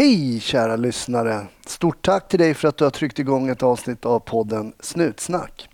[0.00, 1.46] Hej kära lyssnare!
[1.66, 5.68] Stort tack till dig för att du har tryckt igång ett avsnitt av podden Snutsnack.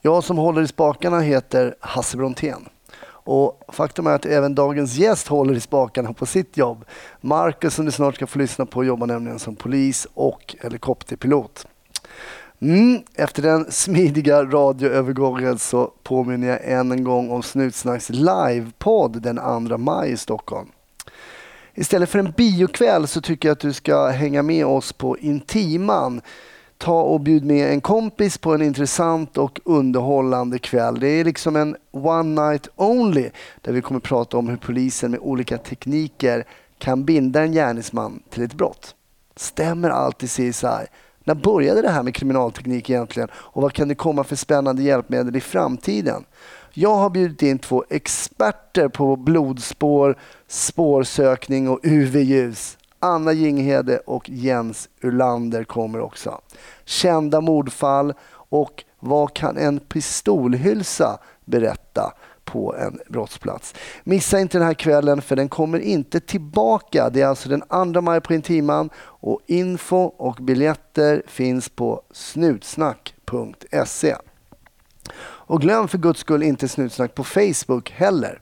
[0.00, 2.68] Jag som håller i spakarna heter Hasse Brontén.
[3.06, 6.84] Och faktum är att även dagens gäst håller i spakarna på sitt jobb.
[7.20, 11.66] Marcus som du snart ska få lyssna på jobbar nämligen som polis och helikopterpilot.
[12.60, 19.68] Mm, efter den smidiga radioövergången så påminner jag än en gång om Snutsnacks livepodd den
[19.68, 20.68] 2 maj i Stockholm.
[21.78, 26.20] Istället för en biokväll så tycker jag att du ska hänga med oss på Intiman.
[26.78, 31.00] Ta och bjud med en kompis på en intressant och underhållande kväll.
[31.00, 35.20] Det är liksom en one night only där vi kommer prata om hur polisen med
[35.20, 36.44] olika tekniker
[36.78, 38.94] kan binda en gärningsman till ett brott.
[39.36, 40.86] Stämmer allt i CSI?
[41.24, 45.36] När började det här med kriminalteknik egentligen och vad kan det komma för spännande hjälpmedel
[45.36, 46.24] i framtiden?
[46.78, 50.16] Jag har bjudit in två experter på blodspår,
[50.48, 52.78] spårsökning och UV-ljus.
[52.98, 56.40] Anna Jinghede och Jens Ulander kommer också.
[56.84, 62.12] Kända mordfall och vad kan en pistolhylsa berätta
[62.44, 63.74] på en brottsplats.
[64.04, 67.10] Missa inte den här kvällen för den kommer inte tillbaka.
[67.10, 74.16] Det är alltså den 2 maj på Intiman och info och biljetter finns på snutsnack.se.
[75.18, 78.40] Och glöm för guds skull inte Snutsnack på Facebook heller.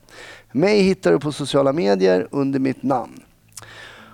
[0.57, 3.23] Mig hittar du på sociala medier under mitt namn.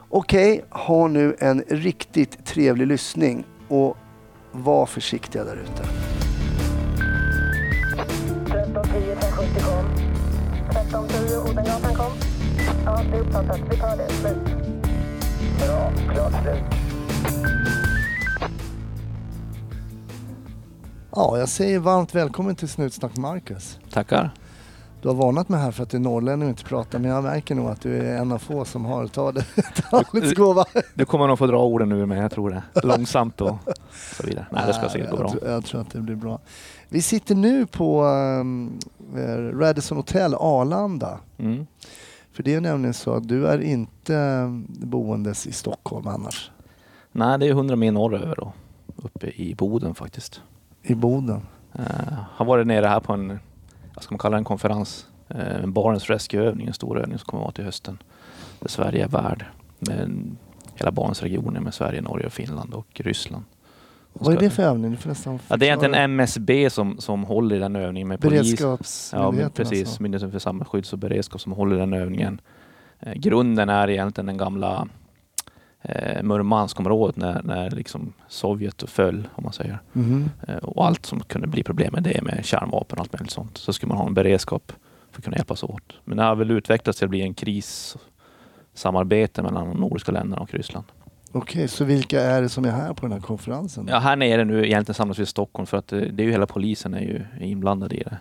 [0.09, 3.97] Okej, ha nu en riktigt trevlig lyssning och
[4.53, 5.83] var försiktiga där ute.
[8.53, 9.87] 1310 570 kom.
[10.71, 12.13] 1310 Odengatan kom.
[12.85, 13.61] Ja, det är uppfattat.
[13.71, 14.09] Vi tar det.
[14.13, 14.45] Slut.
[15.59, 15.93] Bra.
[16.15, 16.65] Klart slut.
[21.11, 23.79] Ja, jag säger varmt välkommen till Snutsnack Marcus.
[23.91, 24.31] Tackar.
[25.03, 27.25] Du har varnat mig här för att du är norrlänning och inte pratar, men jag
[27.25, 29.45] märker nog att du är en av få som har tagit
[29.91, 30.65] talets gåva.
[30.95, 32.63] Du kommer nog få dra orden nu med, jag tror det.
[32.83, 33.57] Långsamt och
[34.17, 34.47] så vidare.
[34.53, 35.27] Nej, det ska säkert gå bra.
[35.27, 36.39] Jag, tror- jag tror att det blir bra.
[36.89, 38.79] Vi sitter nu på um,
[39.61, 41.19] Radisson Hotel Arlanda.
[41.39, 41.67] Mm.
[42.33, 46.51] För det är nämligen så att du är inte um, boendes i Stockholm annars.
[47.13, 48.53] Nej, det är 100 mil norröver då.
[48.97, 50.41] Uppe i Boden faktiskt.
[50.83, 51.41] I Boden.
[51.79, 51.85] Uh,
[52.35, 53.39] har varit nere här på en,
[54.01, 55.07] vad ska man kalla det, en konferens.
[55.35, 58.03] Uh, en Barents Rescue-övning, en stor övning som kommer att vara till hösten.
[58.61, 59.45] Där Sverige är värd.
[59.79, 60.37] Med
[60.75, 63.45] hela Barentsregionen med Sverige, Norge, Finland och Ryssland.
[64.13, 64.99] Vad är det för övning?
[65.05, 65.95] Nästan Ja, det är egentligen.
[65.95, 68.61] MSB som, som håller i den övningen med polis.
[68.61, 69.89] Ja, precis.
[69.89, 70.03] alltså.
[70.03, 72.41] Myndigheten för samhällsskydd och beredskap som håller den övningen.
[73.01, 74.89] Eh, grunden är egentligen den gamla
[75.83, 79.79] eh, Murmanskområdet när, när liksom Sovjet föll, om man säger.
[79.93, 80.31] Mhm.
[80.49, 83.59] Eh, och allt som kunde bli problem med det, med kärnvapen och allt möjligt sånt.
[83.59, 84.73] Så skulle man ha en beredskap
[85.11, 85.93] för att kunna hjälpas åt.
[86.05, 90.55] Men det har väl utvecklats till att bli en krissamarbete mellan de nordiska länderna och
[90.55, 90.87] Ryssland.
[91.33, 93.87] Okej, så vilka är det som är här på den här konferensen?
[93.91, 96.31] Ja, här nere nu egentligen samlas vi i Stockholm för att det, det är ju
[96.31, 98.19] hela polisen är ju inblandad i det.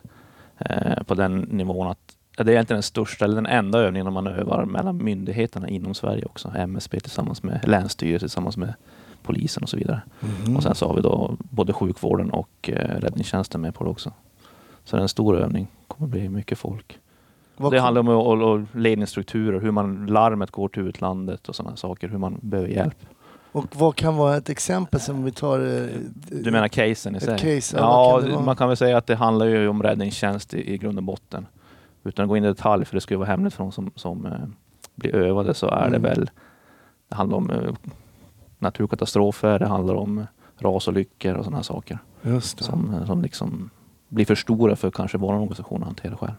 [0.59, 4.13] Eh, på den nivån att ja, det är egentligen den största, eller den enda övningen
[4.13, 6.51] man övar mellan myndigheterna inom Sverige också.
[6.55, 8.73] MSB tillsammans med Länsstyrelsen tillsammans med
[9.23, 10.01] polisen och så vidare.
[10.19, 10.57] Mhm.
[10.57, 14.11] Och sen så har vi då både sjukvården och eh, räddningstjänsten med på det också.
[14.83, 15.67] Så det är en stor övning.
[15.87, 16.99] kommer bli mycket folk.
[17.57, 21.75] Vad det handlar om att- att ledningsstrukturer, hur man larmet går till utlandet och sådana
[21.75, 22.95] saker, hur man behöver hjälp.
[23.51, 25.59] Och vad kan vara ett exempel som vi tar?
[25.59, 25.87] eh,
[26.43, 27.37] Du menar casen i sig?
[27.39, 30.73] case, ja, ja, kan man kan väl säga att det handlar ju om räddningstjänst i,
[30.73, 31.45] i grund och botten.
[32.03, 34.25] Utan att gå in i detalj, för det ju vara hemligt för de som, som
[34.25, 34.31] eh,
[34.95, 35.91] blir övade, så är Mm.
[36.01, 36.29] det väl...
[37.09, 37.73] Det handlar om eh,
[38.59, 40.25] naturkatastrofer, det handlar om
[40.57, 41.99] rasolyckor och sådana saker.
[42.41, 43.69] Som, eh, som liksom
[44.09, 46.31] blir för stora för kanske vår organisation att hantera själv.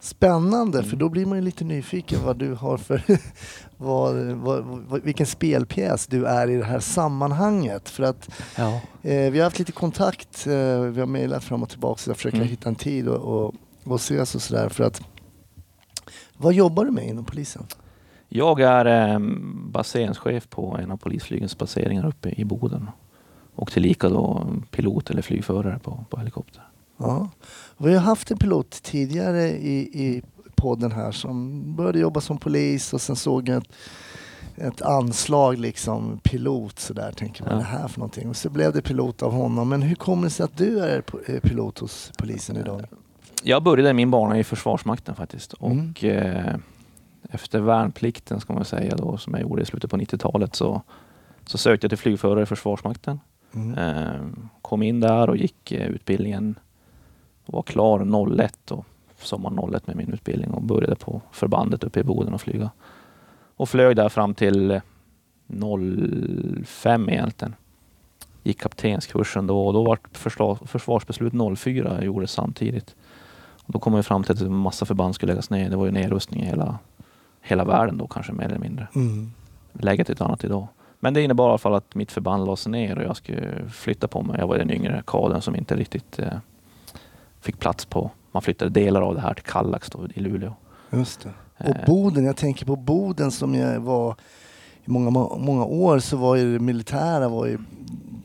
[0.00, 0.90] Spännande, Mm.
[0.90, 3.02] för då blir man ju lite nyfiken vad du har för...
[3.76, 7.88] vad, vad, vad, vilken spelpjäs du är i det här sammanhanget.
[7.88, 8.80] För att Ja.
[9.02, 12.16] eh, vi har haft lite kontakt, eh, vi har mejlat fram och tillbaka så jag
[12.16, 12.48] försöker Mm.
[12.48, 14.68] hitta en tid och, och, och ses och sådär.
[14.68, 15.02] För att...
[16.36, 17.62] Vad jobbar du med inom polisen?
[18.28, 19.18] Jag är eh,
[19.54, 22.90] baseringschef på en av polisflygens baseringar uppe i Boden.
[23.54, 26.62] Och tillika då pilot eller flygförare på, på helikopter.
[26.98, 27.28] Ja.
[27.78, 30.22] Vi har haft en pilot tidigare i, i
[30.54, 33.64] podden här som började jobba som polis och sen såg ett,
[34.56, 37.12] ett anslag liksom pilot sådär.
[37.12, 37.58] Tänker man Ja.
[37.58, 38.28] det här för någonting?
[38.28, 39.68] Och så blev det pilot av honom.
[39.68, 42.84] Men hur kommer det sig att du är eh, pilot hos polisen idag?
[43.46, 45.54] Jag började min bana i Försvarsmakten faktiskt.
[45.60, 45.90] Mm.
[45.90, 46.56] Och eh,
[47.30, 50.82] efter värnplikten ska man säga då, som jag gjorde i slutet på 90-talet så,
[51.46, 53.20] så sökte jag till flygförare i Försvarsmakten.
[53.54, 53.78] Mm.
[53.78, 54.26] Eh,
[54.62, 56.58] kom in där och gick eh, utbildningen.
[57.46, 58.86] Var klar 01 och
[59.18, 62.70] sommar 01 med min utbildning och började på förbandet uppe i Boden och flyga.
[63.56, 64.80] Och flög där fram till eh,
[66.64, 67.54] 05 egentligen.
[68.42, 72.94] Gick kaptenskursen då och då var försvar, försvarsbeslut 04 gjordes samtidigt.
[73.66, 75.70] Då kom man ju fram till att en massa förband skulle läggas ner.
[75.70, 76.78] Det var ju nedrustning i hela,
[77.42, 78.88] hela världen då kanske mer eller mindre.
[78.94, 79.32] Mm.
[79.72, 80.66] Läget är ett annat idag.
[81.00, 84.08] Men det innebar i alla fall att mitt förband lades ner och jag skulle flytta
[84.08, 84.36] på mig.
[84.40, 86.26] Jag var den yngre kadern som inte riktigt eh,
[87.40, 88.10] fick plats på.
[88.32, 90.54] Man flyttade delar av det här till Kallax då, i Luleå.
[90.90, 91.28] Just det.
[91.58, 91.86] Och Eh.
[91.86, 94.14] Boden, jag tänker på Boden som jag var
[94.84, 97.58] i många, må- många år så var ju det militära, var ju,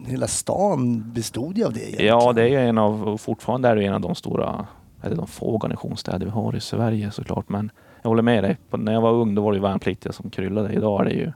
[0.07, 2.07] hela stan bestod ju av det egentligen.
[2.19, 4.67] Ja, det är en av, och fortfarande är det en av de stora,
[5.01, 7.49] eller de få garnisonsstäder vi har i Sverige såklart.
[7.49, 8.57] Men jag håller med dig.
[8.71, 10.73] När jag var ung då var det ju värnpliktiga som kryllade.
[10.73, 11.31] Idag är det ju,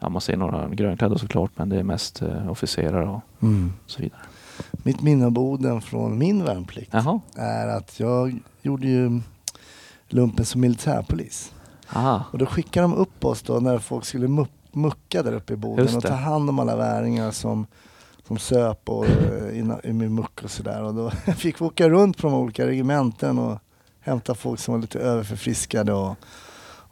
[0.00, 3.72] ja man ser några grönklädda såklart, men det är mest eh, officerare och Mm.
[3.86, 4.20] så vidare.
[4.72, 7.20] Mitt minne av Boden från min värnplikt Jaha.
[7.36, 9.20] är att jag gjorde ju
[10.08, 11.52] lumpen som militärpolis.
[11.94, 12.24] Aha.
[12.32, 15.56] Och då skickade de upp oss då när folk skulle mu- mucka där uppe i
[15.56, 17.66] Boden och ta hand om alla väringar som,
[18.26, 20.82] som söp och eh, i med muck och sådär.
[20.82, 23.58] Och då fick vi åka runt på de olika regementen och
[24.00, 26.16] hämta folk som var lite överförfriskade och,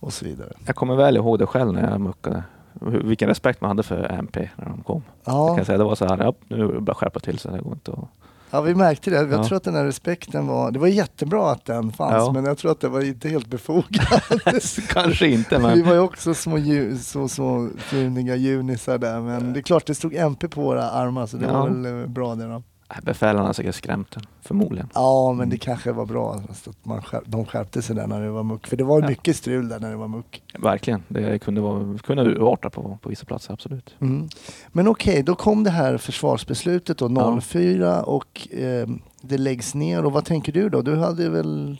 [0.00, 0.52] och så vidare.
[0.66, 2.44] Jag kommer väl ihåg det själv när jag muckade.
[2.80, 5.02] Vilken respekt man hade för MP när de kom.
[5.24, 7.52] Jag Ja, kan säga, det var så här, ja, nu att skärpa till sig.
[7.52, 8.08] Det går inte att...
[8.52, 9.16] ja, vi märkte det.
[9.16, 9.44] Jag Ja.
[9.44, 12.32] tror att den här respekten var, det var jättebra att den fanns Ja.
[12.32, 14.22] men jag tror att det var inte helt befogat.
[14.88, 19.52] Kanske inte, Vi men var ju också små ju, så, så funiga junisar där men
[19.52, 21.52] det är klart det stod MP på våra armar så det Ja.
[21.60, 22.62] var väl eh, bra det då.
[23.02, 24.88] Befälen har säkert skrämt den, förmodligen.
[24.94, 28.20] Ja, men det kanske var bra alltså, att man skär, de skärpte sig där när
[28.20, 28.66] det var muck.
[28.66, 29.08] För det var Ja.
[29.08, 30.42] mycket strul där när det var muck.
[30.58, 31.02] Verkligen.
[31.08, 33.94] Det kunde, vara, kunde urarta på, på vissa platser, absolut.
[34.00, 34.28] Mm.
[34.68, 37.40] Men okej, då kom det här försvarsbeslutet då, Ja.
[37.40, 38.88] 04 och eh,
[39.22, 40.04] det läggs ner.
[40.04, 40.82] Och vad tänker du då?
[40.82, 41.76] Du hade väl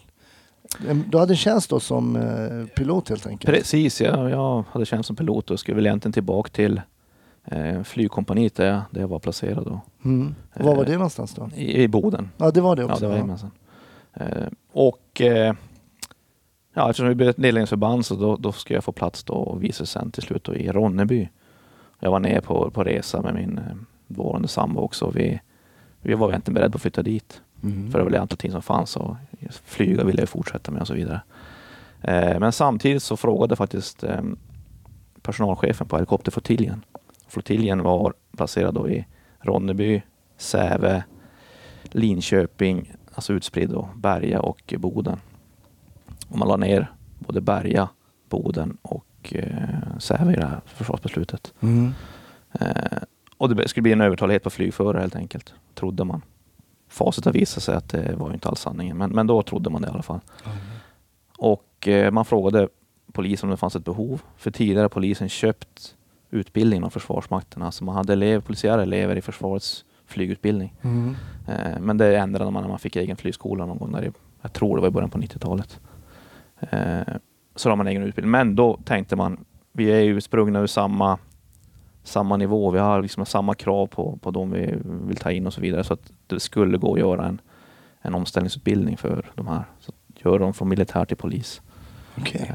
[1.11, 3.55] du hade en tjänst då som eh, pilot helt enkelt?
[3.55, 6.81] Precis, ja, jag hade tjänst som pilot och skulle väl egentligen tillbaka till
[7.45, 10.35] eh, flygkompaniet där jag, där jag var placerad då, Mm.
[10.55, 11.51] Var var det någonstans då?
[11.57, 12.31] i, i Boden.
[12.37, 13.09] Ja, det var det Ja, också.
[13.09, 13.39] det var
[14.15, 14.25] ja.
[14.27, 15.55] Eh, och eh,
[16.75, 19.63] ja, eftersom vi blev ett nedläggningsförband så då, då ska jag få plats då och
[19.65, 21.29] visa sen till slut då i Ronneby.
[22.01, 23.65] Jag var nere på, på resa med min eh,
[24.07, 25.11] dåvarande sambo också.
[25.11, 25.41] Vi,
[26.01, 27.41] vi var egentligen beredda på att flytta dit.
[27.63, 27.91] Mm.
[27.91, 29.17] För det var det allting som fanns och
[29.65, 31.21] flyga ville jag fortsätta med och så vidare.
[32.01, 34.21] Eh, men samtidigt så frågade faktiskt eh,
[35.23, 36.85] personalchefen på helikopterflottiljen.
[37.33, 39.07] Flottiljen var placerad då i
[39.41, 40.03] Ronneby,
[40.37, 41.05] Säve,
[41.85, 45.21] Linköping, alltså utspridd då, Berga och Boden.
[46.29, 47.89] Och man la ner både Berga,
[48.29, 51.55] Boden och eh, Säve i det här försvarsbeslutet.
[51.61, 51.93] Mm.
[52.53, 52.99] Eh,
[53.37, 56.23] och det skulle bli en övertalighet på flygförare helt enkelt, trodde man.
[56.89, 59.83] Facit har visat sig att det var inte alls sanningen, men, men då trodde man
[59.83, 60.21] det i alla fall.
[61.39, 62.69] Och eh, man frågade
[63.13, 64.23] polisen om det fanns ett behov.
[64.37, 65.97] För tidigare har polisen köpt
[66.33, 67.63] utbildning av Försvarsmakten.
[67.63, 70.75] Alltså man hade elev, polisiära elever i försvarets flygutbildning.
[70.83, 71.17] Mm.
[71.49, 74.11] Eh, men det ändrade man när man fick egen flygskola någon gång där i,
[74.43, 75.81] jag tror det var i början på 90-talet.
[76.61, 77.15] Eh,
[77.57, 78.31] så har man egen utbildning.
[78.31, 81.19] Men då tänkte man, vi är ju sprungna ur samma,
[82.03, 82.71] samma nivå.
[82.71, 85.85] Vi har liksom samma krav på, på de vi vill ta in och så vidare.
[85.85, 87.41] Så att det skulle gå att göra en,
[88.03, 89.65] en omställningsutbildning för de här.
[89.81, 89.93] Så
[90.25, 91.63] göra dem från militär till polis.
[92.19, 92.53] Okej.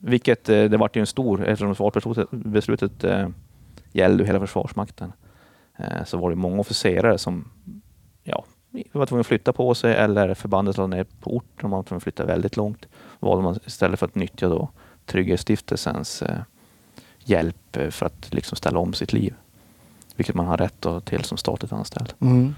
[0.00, 3.28] Vilket eh, det vart ju en stor, eftersom försvarsbeslutet beslutet, eh,
[3.92, 5.12] gällde hela Försvarsmakten.
[5.76, 7.50] Eh, så var det många officerare som
[8.22, 8.44] ja,
[8.92, 11.96] var tvungna att flytta på sig eller förbandet lade ner på orten man var tvungen
[11.96, 12.86] att flytta väldigt långt.
[13.20, 14.68] Valde man istället för att nyttja då
[15.06, 16.22] Trygghetsstiftelsens
[17.18, 19.34] hjälp för att liksom ställa om sitt liv.
[20.16, 22.12] Vilket man har rätt till som statligt anställd.
[22.20, 22.54] Mm.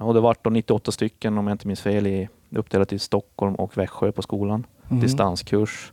[0.00, 3.54] Och det vart då 98 stycken om jag inte minns fel i, uppdelat i Stockholm
[3.54, 5.00] och Växjö på skolan Mm.
[5.00, 5.92] distanskurs.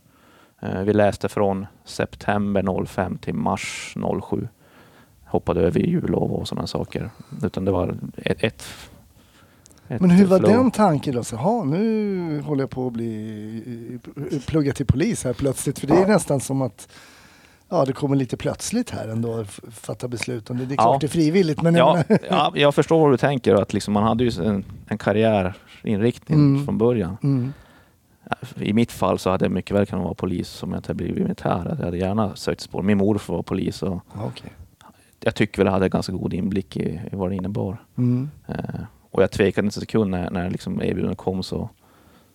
[0.60, 3.94] Eh, Vi läste från september 05 till mars
[4.30, 4.48] 07.
[5.24, 7.10] Hoppade över jullov och sådana saker.
[7.42, 8.64] Utan det var ett, ett,
[9.88, 10.50] Men hur var flow.
[10.52, 11.24] den tanken då?
[11.24, 13.98] Så, "Ha, nu håller jag på att bli
[14.46, 15.78] plugga till polis här plötsligt.
[15.78, 16.88] För det är nästan som att
[17.68, 20.66] ja, det kommer lite plötsligt här ändå fatta beslut om det.
[20.66, 20.98] Det är klart Ja.
[21.00, 23.54] det är frivilligt men jag Ja, menar, ja, jag förstår vad du tänker.
[23.54, 26.64] Att liksom man hade ju en, en karriärinriktning Mm.
[26.64, 27.16] från början.
[27.22, 27.52] mm.
[28.56, 31.04] I mitt fall så hade jag mycket väl kunnat vara polis som jag inte hade
[31.04, 31.76] blivit militär.
[31.78, 32.82] Jag hade gärna sökt spår.
[32.82, 34.50] Min morfar var polis och Ja, okej.
[35.20, 37.76] jag tycker väl jag hade ganska god inblick i, i vad det innebar.
[37.98, 38.30] Mm.
[38.46, 38.80] Eh,
[39.10, 41.70] och jag tvekade inte en sekund när, när liksom erbjudandet kom så,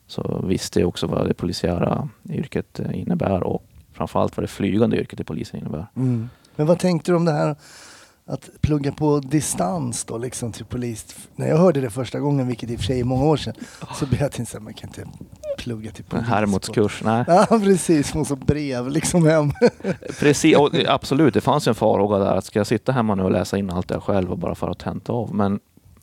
[0.07, 4.97] så visste jag också vad det polisiära yrket eh, innebär och framförallt vad det flygande
[4.97, 5.87] yrket i polisen innebär.
[5.95, 6.29] Mm.
[6.55, 7.55] Men vad tänkte du om det här
[8.25, 11.15] att plugga på distans då liksom till polis?
[11.35, 13.53] När jag hörde det första gången, vilket i och för sig är många år sedan,
[13.99, 15.07] så blev jag till man kan inte
[15.63, 16.27] plugga till polis.
[16.27, 17.01] Hermodskurs.
[17.05, 18.15] Nej, Ja, precis.
[18.15, 19.51] Och så brev liksom hem.
[20.19, 20.57] precis.
[20.57, 22.35] Och, absolut, det fanns ju en farhåga där.
[22.35, 24.55] Att ska jag sitta hemma nu och läsa in allt det här själv och bara
[24.55, 25.35] för att tenta av?
[25.35, 25.59] Men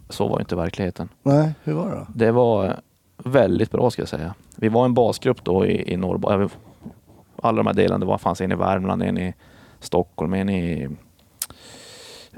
[0.08, 1.08] så var inte verkligheten.
[1.22, 2.06] Nej, hur var det då?
[2.14, 2.80] Det var
[3.24, 4.34] väldigt bra ska jag säga.
[4.56, 6.48] Vi var en basgrupp då i, i Norrbotten.
[7.42, 9.34] Alla de här delarna, det var, fanns en i Värmland, en i
[9.80, 10.88] Stockholm, en i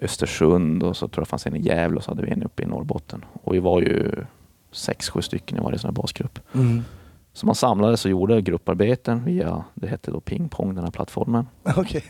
[0.03, 2.63] Östersund och så tror jag fanns en i Gävle och så hade vi en uppe
[2.63, 3.25] i Norrbotten.
[3.43, 4.25] Och vi var ju
[4.73, 6.39] sex, sju stycken i varje sån här basgrupp.
[6.55, 6.85] Mm.
[7.33, 11.47] Så man samlades och gjorde grupparbeten via, det hette då pingpong, den här plattformen.
[11.77, 12.05] Okej.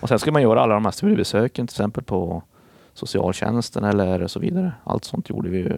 [0.00, 2.42] Och sen skulle man göra alla de här studiebesöken till exempel på
[2.94, 4.72] socialtjänsten eller så vidare.
[4.84, 5.72] Allt sånt gjorde vi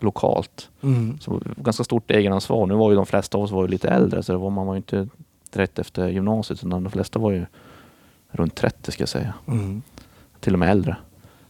[0.00, 0.70] lokalt.
[0.82, 1.18] Mm.
[1.20, 2.66] Så ganska stort egenansvar.
[2.66, 4.74] Nu var ju de flesta av oss var ju lite äldre så var, man var
[4.74, 5.08] ju inte
[5.50, 7.46] direkt efter gymnasiet utan de flesta var ju
[8.30, 9.34] runt 30 ska jag säga.
[9.46, 9.82] Mm.
[10.40, 10.96] Till och med äldre.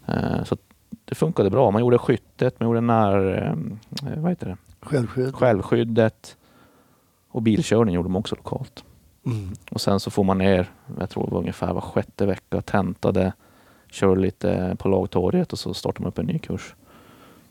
[0.06, 0.56] Eh, Så
[1.04, 1.70] det funkade bra.
[1.70, 4.56] Man gjorde skyttet, man gjorde när, eh, vad heter det?
[4.80, 5.34] Självskydd.
[5.34, 6.36] självskyddet
[7.30, 8.84] och bilkörning gjorde man också lokalt.
[9.26, 9.50] Mm.
[9.70, 13.32] Och sen så får man ner, jag tror det var ungefär var sjätte vecka, tentade,
[13.90, 16.74] körde lite på lagtorget och så startade man upp en ny kurs.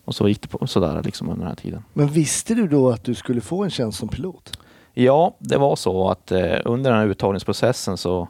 [0.06, 1.84] Och så gick det på, sådär liksom under den här tiden.
[1.94, 4.60] Men visste du då att du skulle få en tjänst som pilot?
[4.94, 8.28] Ja, det var så att eh, under den här uttagningsprocessen så,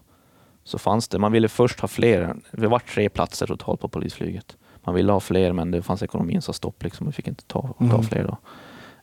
[0.63, 4.57] så fanns det, man ville först ha fler, det var tre platser totalt på polisflyget.
[4.83, 7.61] Man ville ha fler men det fanns ekonomin som stopp liksom, vi fick inte ta,
[7.61, 8.03] ta Mm.
[8.03, 8.37] fler då.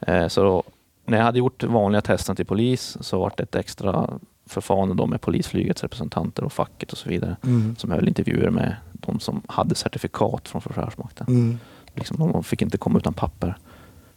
[0.06, 0.62] Eh, så
[1.06, 4.10] när jag hade gjort vanliga testen till polis så var det ett extra
[4.46, 7.76] förfarande då med polisflygets representanter och facket och så vidare Mm.
[7.76, 11.26] som höll intervjuer med de som hade certifikat från Försvarsmakten.
[11.28, 11.58] Mm.
[11.94, 13.56] Liksom, de fick inte komma utan papper.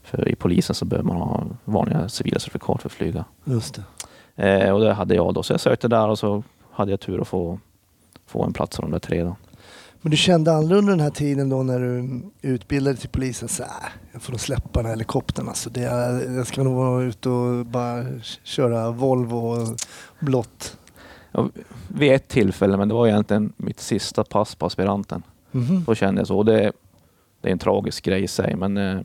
[0.03, 3.25] För i polisen så behöver man ha vanliga civila certifikat för att flyga.
[3.43, 3.79] Just
[4.35, 4.49] det.
[4.65, 5.43] Eh, och det hade jag då.
[5.43, 7.59] Så jag sökte där och så hade jag tur att få,
[8.25, 9.23] få en plats av de där tre.
[9.23, 9.35] Då.
[10.07, 13.69] Men du kände under den här tiden då när du utbildade till polisen så äh,
[14.11, 15.69] jag får nog släppa den här helikoptern alltså.
[15.69, 15.81] Det
[16.35, 18.05] jag ska nog vara ute och bara
[18.43, 19.77] köra Volvo och
[20.19, 20.77] blått.
[21.31, 21.51] Och
[21.87, 25.23] vid ett tillfälle, men det var egentligen mitt sista pass på aspiranten.
[25.51, 25.83] Mhm.
[25.87, 26.43] Då kände jag så.
[26.43, 26.71] Det,
[27.41, 29.01] det är en tragisk grej i sig, men eh,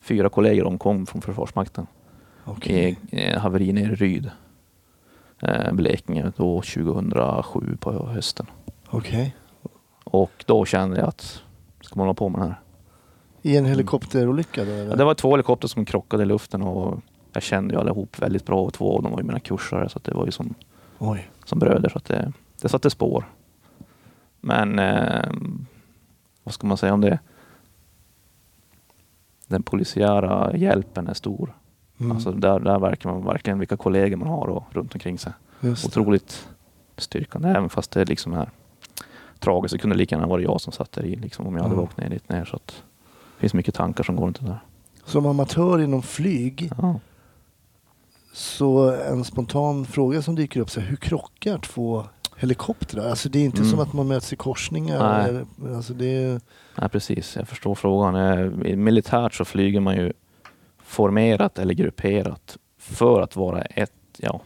[0.00, 1.86] fyra kollegor omkom från Försvarsmakten
[2.44, 2.98] Okej.
[3.10, 4.30] i eh, haveri nere i Ryd.
[5.42, 8.46] Eh, Blekinge då 2007 på hösten.
[8.86, 9.34] Okej.
[10.14, 11.42] Och då kände jag att
[11.80, 12.60] ska man hålla på med det här?
[13.42, 14.90] I en helikopterolycka då eller?
[14.90, 17.00] Ja, det var två helikoptrar som krockade i luften och
[17.32, 19.98] jag kände ju allihop väldigt bra och två av dem var ju mina kursare så
[19.98, 20.54] det var ju som,
[20.98, 21.30] Oj.
[21.44, 23.24] som bröder så det, det satte spår.
[24.40, 25.30] Men eh,
[26.44, 27.18] vad ska man säga om det?
[29.46, 31.54] Den polisiära hjälpen är stor.
[32.00, 32.12] Mm.
[32.12, 35.32] Alltså där, där verkar man verkligen vilka kollegor man har och, runt omkring sig.
[35.60, 35.88] Just det.
[35.88, 36.48] Otroligt
[36.96, 38.50] styrkande även fast det liksom är
[39.44, 39.72] tragiskt.
[39.72, 41.80] Det kunde lika gärna vara jag som satt där i liksom, om jag hade Ja.
[41.80, 42.44] åkt ner dit ner.
[42.44, 44.58] Så att det finns mycket tankar som går runt det där.
[45.04, 47.00] Som amatör inom flyg Ja.
[48.32, 52.04] så en spontan fråga som dyker upp så här, hur krockar två
[52.36, 53.10] helikoptrar?
[53.10, 53.70] Alltså det är inte Mm.
[53.70, 54.98] som att man möts i korsningar.
[55.18, 55.28] Nej.
[55.28, 56.40] Eller, alltså det är,
[56.80, 57.36] Nej, precis.
[57.36, 58.16] Jag förstår frågan.
[58.16, 60.12] Eh, Militärt så flyger man ju
[60.82, 64.40] formerat eller grupperat för att vara ett, ja,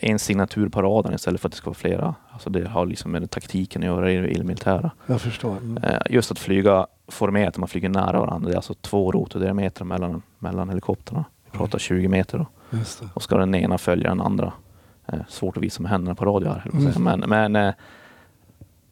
[0.00, 2.14] en signatur på radarn istället för att det ska vara flera.
[2.30, 4.90] Alltså det har liksom med taktiken att göra i det militära.
[5.06, 5.56] jag förstår.
[5.56, 5.84] Mm.
[5.84, 8.48] Eh, Just att flyga formerat, man flyger nära varandra.
[8.48, 11.24] Det är alltså två rotordiametrar mellan, mellan helikoptrarna.
[11.44, 12.46] Vi pratar 20 meter då.
[13.14, 14.52] Och ska den ena följa den andra.
[15.06, 16.70] Eh, svårt att visa med händerna på radio här.
[16.72, 17.02] Mm.
[17.02, 17.74] Men, men eh,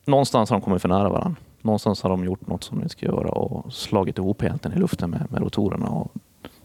[0.05, 1.37] någonstans har de kommit för nära varandra.
[1.63, 5.11] Någonstans har de gjort något som de ska göra och slagit ihop egentligen i luften
[5.11, 5.89] med, med rotorerna.
[5.89, 6.13] Och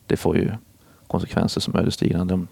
[0.05, 0.51] det får ju
[1.07, 2.25] konsekvenser som ödesdigra.
[2.25, 2.47] De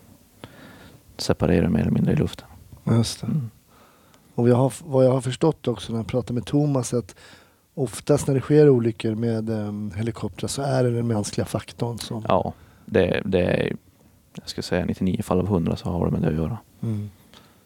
[1.21, 2.47] separerar mer eller mindre i luften.
[2.91, 3.23] Just.
[3.23, 3.49] Mm.
[4.35, 7.15] Och jag har, vad jag har förstått också när jag pratar med Thomas att
[7.73, 12.25] oftast när det sker olyckor med um, helikoptrar så är det den mänskliga faktorn som...
[12.27, 12.53] Ja,
[12.85, 13.75] det, det är,
[14.33, 16.57] jag ska säga 99 fall av 100 så har det med det att göra.
[16.81, 17.09] Mm.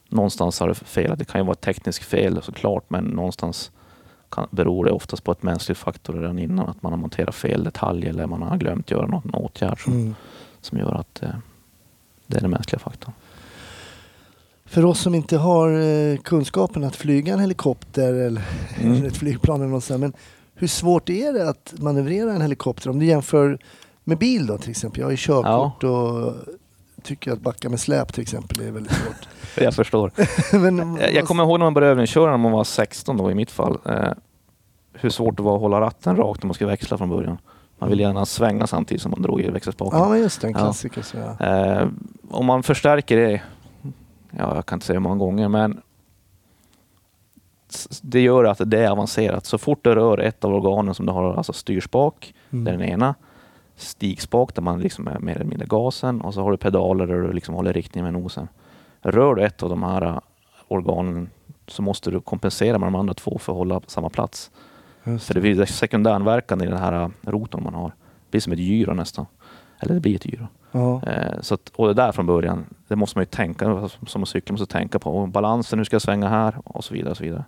[0.08, 1.18] någonstans har det felat.
[1.18, 3.70] Det kan ju vara ett tekniskt fel såklart, men någonstans
[4.28, 6.68] kan, beror det oftast på ett mänskligt faktor redan innan.
[6.68, 10.14] Att man har monterat fel detalj eller man har glömt göra någon åtgärd som, Mm.
[10.60, 11.28] som gör att eh,
[12.26, 13.12] det är den mänskliga faktorn.
[14.74, 18.42] För oss som inte har eh, kunskapen att flyga en helikopter eller
[18.82, 19.04] Mm.
[19.06, 20.12] ett flygplan eller något sånt, men
[20.54, 22.90] hur svårt är det att manövrera en helikopter?
[22.90, 23.58] Om du jämför
[24.04, 25.00] med bil då till exempel.
[25.00, 26.32] Jag har ju körkort och
[27.02, 29.28] tycker att backa med släp till exempel är väldigt svårt.
[29.64, 30.10] Jag förstår.
[30.70, 33.50] men, Jag, kommer ihåg när man började övningsköra när man var 16 då i mitt
[33.50, 33.78] fall.
[33.86, 34.08] Eh,
[34.92, 37.38] hur svårt det var att hålla ratten rakt när man ska växla från början.
[37.78, 39.98] Man ville gärna svänga samtidigt som man drog i växelspaken.
[39.98, 40.46] Ja, just det.
[40.46, 40.58] En Ja.
[40.58, 41.02] klassiker.
[41.02, 41.46] Så ja.
[41.46, 41.88] Eh,
[42.30, 43.42] om man förstärker det,
[44.38, 45.80] ja, jag kan inte säga hur många gånger, men
[48.02, 49.46] det gör att det är avancerat.
[49.46, 52.64] Så fort det rör ett av organen som det har alltså styrspak, Mm.
[52.64, 53.14] det är den ena,
[53.76, 57.14] stigspak där man liksom är mer eller mindre gasen och så har du pedaler där
[57.14, 58.48] du liksom håller riktning med nosen.
[59.00, 60.18] Rör du ett av de här äh,
[60.68, 61.30] organen
[61.66, 64.50] så måste du kompensera med de andra två för att hålla samma plats.
[65.04, 67.88] Just För det blir sekundärverkan i den här äh, rotorn man har.
[67.88, 69.26] Det blir som ett gyro nästan.
[69.80, 70.46] Eller det blir ett gyro.
[70.74, 71.02] Ja.
[71.06, 74.28] Eh, så att, och det där från början, det måste man ju tänka, som att
[74.28, 75.18] cykla, måste tänka på.
[75.18, 76.54] Och balansen, hur ska jag svänga här?
[76.64, 77.10] Och så vidare.
[77.10, 77.44] Och så vidare.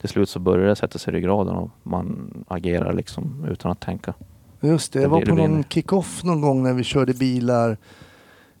[0.00, 3.80] Till slut så börjar det sätta sig i ryggraden och man agerar liksom utan att
[3.80, 4.14] tänka.
[4.60, 7.76] Just det, jag var på någon kick-off någon gång när vi körde bilar.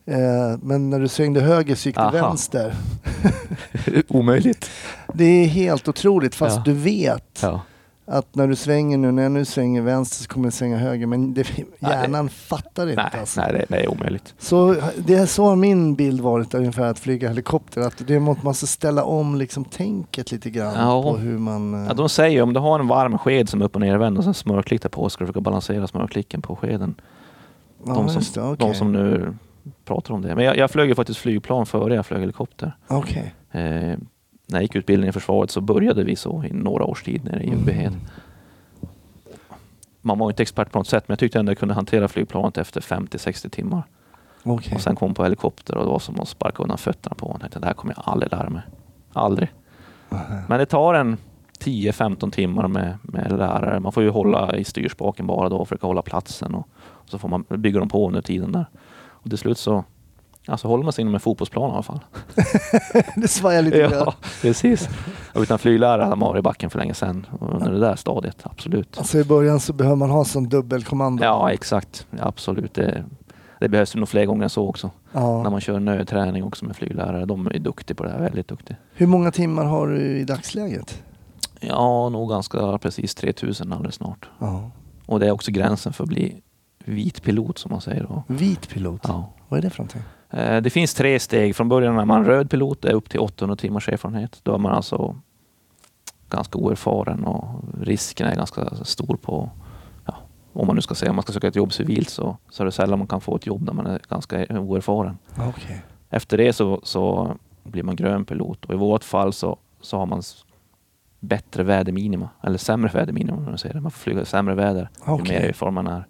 [0.04, 2.10] Eh, men när du svängde höger så gick Aha.
[2.10, 2.74] vänster.
[4.08, 4.70] Omöjligt.
[5.14, 6.62] Det är helt otroligt fast Ja.
[6.64, 7.60] du vet Ja.
[8.08, 11.06] Att när du svänger nu, när jag nu svänger vänster så kommer jag svänga höger.
[11.06, 11.46] Men det,
[11.78, 13.02] hjärnan fattar inte.
[13.12, 13.40] Nej, alltså.
[13.40, 14.34] nej det, det är omöjligt.
[14.38, 17.80] Så det är så har min bild varit ungefär att flyga helikopter.
[17.80, 21.02] Att det måste, man måste ställa om liksom tänket lite grann Ja.
[21.02, 21.74] på hur man...
[21.74, 24.18] eh, Ja, de säger om du har en varm sked som är upp och nervänd
[24.18, 26.94] och sen smörklick där på ska du försöka balansera smörklicken på skeden.
[27.86, 28.66] ja, de, som, det, okej.
[28.68, 29.34] de som nu
[29.84, 30.34] pratar om det.
[30.34, 32.76] Men jag, jag flög ju faktiskt flygplan före jag flög helikopter.
[32.88, 33.34] Okej.
[33.52, 33.96] Eh,
[34.46, 37.42] när jag gick utbildningen i försvaret så började vi så i några års tid nere
[37.42, 37.86] i Ljungbyhed.
[37.86, 38.00] Mm.
[40.00, 42.58] Man var inte expert på något sätt men jag tyckte ändå jag kunde hantera flygplanet
[42.58, 43.82] efter 50-60 timmar.
[44.42, 44.74] Okej.
[44.74, 47.40] Och sen kom på helikopter och det var som att sparka undan fötterna på honom.
[47.40, 48.62] Tänkte det här kommer jag aldrig lära mig.
[49.12, 49.52] Aldrig.
[50.08, 50.42] Aha.
[50.48, 51.16] Men det tar en
[51.60, 53.80] 10-15 timmar med, med lärare.
[53.80, 56.54] Man får ju hålla i styrspaken bara då och försöka hålla platsen.
[56.54, 58.66] Och, och så får man bygga dem på under tiden där.
[58.96, 59.84] Och till slut så
[60.46, 62.00] alltså håller man sig inom en fotbollsplan i alla fall.
[63.16, 63.78] det svajar lite.
[63.78, 64.88] Ja, precis.
[65.34, 67.26] Och utan flyglärare hade man varit i backen för länge sedan.
[67.40, 68.98] Under det där stadiet, absolut.
[68.98, 71.24] Alltså i början så behöver man ha sån dubbelkommando.
[71.24, 72.06] Ja, exakt.
[72.20, 72.74] Absolut.
[72.74, 73.04] Det,
[73.60, 74.90] det behövs nog fler gånger än så också.
[75.12, 75.42] Ja.
[75.42, 77.24] När man kör nödträning också med flyglärare.
[77.24, 78.76] De är duktiga på det här, väldigt duktiga.
[78.94, 81.02] Hur många timmar har du i dagsläget?
[81.60, 84.28] Ja, nog ganska precis 3000 alldeles snart.
[84.38, 84.70] Ja.
[85.06, 86.42] Och det är också gränsen för att bli
[86.84, 88.22] vit pilot som man säger.
[88.26, 89.00] Vit pilot?
[89.04, 89.32] Ja.
[89.48, 90.02] Vad är det för någonting?
[90.30, 91.56] Eh, Det finns tre steg.
[91.56, 94.40] Från början när man är röd pilot, det är upp till 800 timmars erfarenhet.
[94.42, 95.16] Då är man alltså
[96.30, 99.50] ganska oerfaren och risken är ganska stor på,
[100.04, 100.14] ja,
[100.52, 102.64] om man nu ska säga, om man ska söka ett jobb civilt så, så är
[102.64, 105.18] det sällan man kan få ett jobb när man är ganska oerfaren.
[105.48, 105.82] Okej.
[106.10, 110.06] Efter det så, så blir man grön pilot och i vårt fall så, så har
[110.06, 110.22] man
[111.20, 113.80] bättre väderminima, eller sämre väderminima om man säger det.
[113.80, 115.34] Man får flyga i sämre väder Okej.
[115.34, 116.06] ju mer erfaren man är.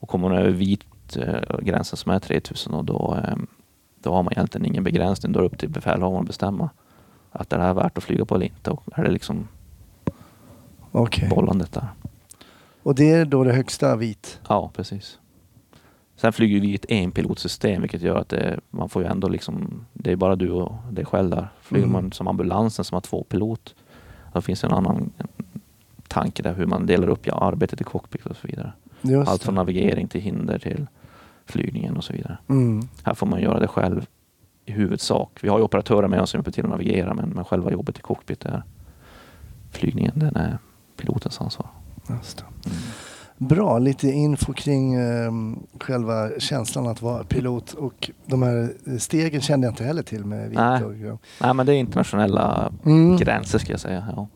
[0.00, 0.80] Och kommer man över vit
[1.16, 3.36] eh, gränsen som är 3000 och då, eh,
[4.02, 5.32] då har man egentligen ingen begränsning.
[5.32, 6.70] Då är det upp till befälhavaren att bestämma
[7.32, 8.70] att är det här värt att flyga på eller inte.
[8.70, 9.48] Och är det liksom
[10.92, 11.28] Okej.
[11.28, 11.88] bollandet där.
[12.82, 14.40] Och det är då det högsta vit?
[14.48, 15.18] Ja, precis.
[16.16, 19.86] Sen flyger vi i ett enpilotsystem vilket gör att det, man får ju ändå liksom,
[19.92, 21.48] det är bara du och dig själv där.
[21.60, 21.92] Flyger Mm.
[22.02, 23.74] man som ambulansen som har två pilot,
[24.32, 25.12] då finns det en annan
[26.08, 28.72] tanke där hur man delar upp ja, arbetet i cockpit och så vidare.
[29.02, 29.44] Just Allt det.
[29.44, 30.86] från navigering till hinder till
[31.46, 32.38] flygningen och så vidare.
[32.48, 32.88] Mm.
[33.02, 34.06] Här får man göra det själv
[34.64, 35.38] i huvudsak.
[35.42, 37.98] Vi har ju operatörer med oss som hjälper till att navigera men, men själva jobbet
[37.98, 38.62] i cockpit är
[39.70, 40.58] flygningen, den är
[40.96, 41.66] pilotens ansvar.
[42.10, 42.70] Just det.
[43.36, 45.32] Bra, lite info kring eh,
[45.80, 50.48] själva känslan att vara pilot och de här stegen kände jag inte heller till med
[50.48, 50.82] vit Nej.
[51.40, 53.16] Nej men det är internationella Mm.
[53.16, 54.08] gränser ska jag säga.
[54.16, 54.28] Ja.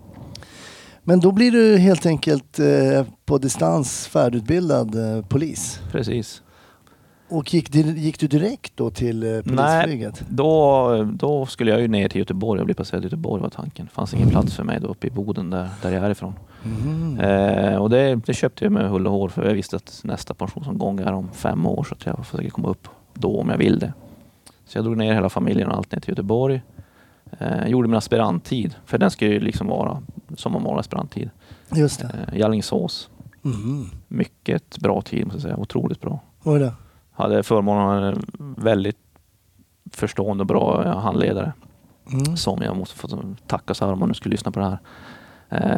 [1.04, 5.80] Men då blir du helt enkelt eh, på distans färdigutbildad eh, polis.
[5.92, 6.42] Precis.
[7.30, 10.24] Och gick, gick du direkt då till eh, polisflyget?
[10.28, 13.86] Då, då skulle jag ju ner till Göteborg och bli placerad i Göteborg var tanken.
[13.86, 16.34] Det fanns ingen plats för mig då uppe i Boden där, där jag är ifrån.
[16.62, 17.20] Mhm.
[17.20, 20.34] Eh, och det, det köpte jag med hull och hår för jag visste att nästa
[20.34, 23.58] pensionsomgång är om fem år så att jag får säkert komma upp då om jag
[23.58, 23.92] vill det.
[24.66, 26.62] Så jag drog ner hela familjen och allt ner till Göteborg.
[27.38, 30.02] Eh, gjorde min aspiranttid, för den ska ju liksom vara
[30.36, 31.30] som om var aspiranttid.
[31.74, 32.10] Just det.
[32.32, 33.10] Eh, Alingsås.
[33.42, 33.90] Mhm.
[34.08, 36.20] Mycket bra tid måste jag säga, otroligt bra.
[36.44, 36.70] Oj då.
[37.18, 38.96] Hade förmånen av en väldigt
[39.92, 41.52] förstående och bra handledare
[42.12, 42.36] Mm.
[42.36, 44.78] som jag måste få tacka så här om man nu skulle lyssna på det här.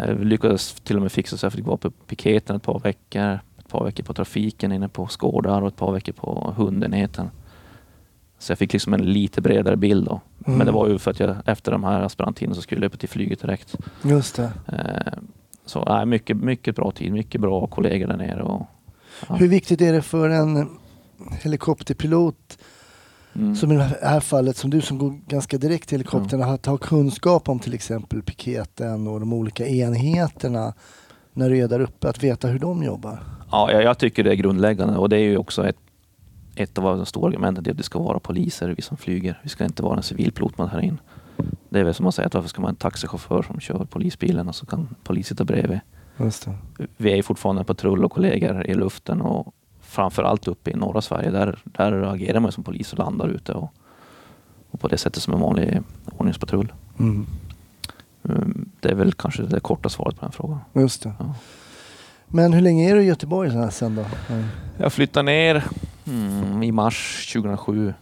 [0.09, 2.79] Eh, vi lyckades till och med fixa så jag fick vara på piketen ett par
[2.79, 3.39] veckor.
[3.59, 7.31] Ett par veckor på trafiken inne på Skådar och ett par veckor på hundenheten.
[8.39, 10.21] Så jag fick liksom en lite bredare bild då.
[10.47, 10.59] Mm.
[10.59, 13.01] Men det var ju för att jag efter de här aspiranttiden så skulle jag upp
[13.01, 13.77] till flyget direkt.
[14.03, 14.53] Just det.
[14.67, 15.13] Eh,
[15.67, 18.43] så nej, mycket, mycket bra tid, mycket bra kollegor där nere.
[18.43, 18.67] Och,
[19.29, 19.35] ja.
[19.35, 20.69] Hur viktigt är det för en
[21.43, 22.59] helikopterpilot
[23.33, 23.57] Mm.
[23.57, 26.77] som i det här fallet, som du som går ganska direkt till helikoptern, att ha
[26.77, 30.75] kunskap om till exempel piketen och de olika enheterna
[31.33, 33.23] när du är där uppe, att veta hur de jobbar?
[33.51, 35.77] Ja, jag, jag tycker det är grundläggande och det är ju också ett,
[36.55, 39.41] ett av de stora argumenten det att det ska vara poliser, vi som flyger.
[39.43, 41.01] Vi ska inte vara en civilpilot man här in.
[41.69, 43.85] Det är väl som att säga att varför ska man ha en taxichaufför som kör
[43.85, 45.81] polisbilen och så kan polis sitta bredvid.
[46.97, 49.55] Vi är fortfarande patrull och kollegor i luften och
[49.91, 51.31] framförallt uppe i norra Sverige.
[51.31, 53.73] Där, där agerar man som polis och landar ute och,
[54.71, 55.81] och på det sättet som en vanlig
[56.17, 56.73] ordningspatrull.
[56.99, 57.27] Mm.
[58.29, 60.59] Mm, Det är väl kanske det korta svaret på den frågan.
[60.73, 61.13] Just det.
[61.19, 61.35] Ja.
[62.27, 64.05] Men hur länge är du i Göteborg sen då?
[64.35, 64.45] Mm.
[64.79, 65.65] Jag flyttade ner
[66.07, 67.95] mm, i mars 2007.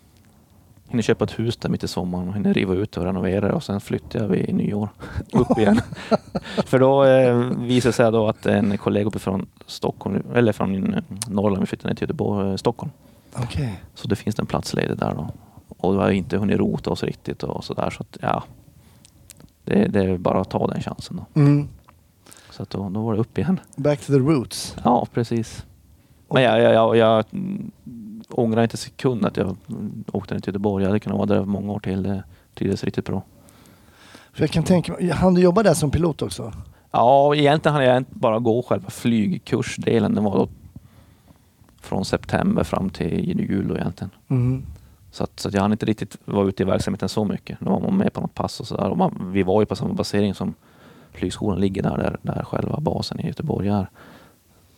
[0.89, 3.63] Hinner köpa ett hus där mitt i sommaren och hinner riva ut och renovera och
[3.63, 4.89] sen flyttade jag vid nyår
[5.33, 5.81] upp igen.
[6.67, 11.03] För då eh, visade det sig då att en kollega uppifrån Stockholm, eller från eh,
[11.29, 12.93] Norrland, vi flyttade ner till Göteborg, eh, Stockholm.
[13.37, 13.81] Okej.
[13.95, 15.31] Så det finns en plats ledig där då.
[15.69, 18.43] Och vi har inte hunnit rota oss riktigt och sådär så att ja.
[19.65, 21.41] Det, det är bara att ta den chansen då.
[21.41, 21.69] Mm.
[22.51, 23.61] Så att då, då var det upp igen.
[23.77, 24.77] Back to the roots.
[24.85, 25.65] Ja, precis.
[26.29, 27.25] Men jag, jag, jag, jag
[28.29, 29.57] ångrar inte en sekund att jag
[30.13, 30.85] åkte ner till Göteborg.
[30.85, 32.03] Jag hade kunnat vara där många år till.
[32.03, 33.23] Det trivdes riktigt bra.
[34.33, 36.53] För jag kan tänka mig, hann du jobba där som pilot också?
[36.99, 40.15] Ja, egentligen hann jag inte bara gå själva flygkursdelen.
[40.15, 40.49] Den var då
[41.81, 44.11] från september fram till jul egentligen.
[44.29, 44.63] Mm.
[45.11, 47.61] Så, att, så att jag hann inte riktigt vara ute i verksamheten så mycket.
[47.61, 49.11] Då var man med på något pass och sådär.
[49.33, 50.55] Vi var ju på samma basering som
[51.13, 53.91] flygskolan ligger där, där, där själva basen i Göteborg är.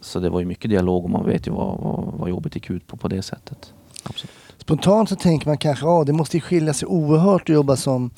[0.01, 2.71] Så det var ju mycket dialog och man vet ju vad, vad, vad jobbet gick
[2.71, 3.73] ut på på det sättet.
[4.05, 4.35] Absolut.
[4.59, 8.11] Spontant så tänker man kanske, ja det måste skilja sig oerhört att jobba som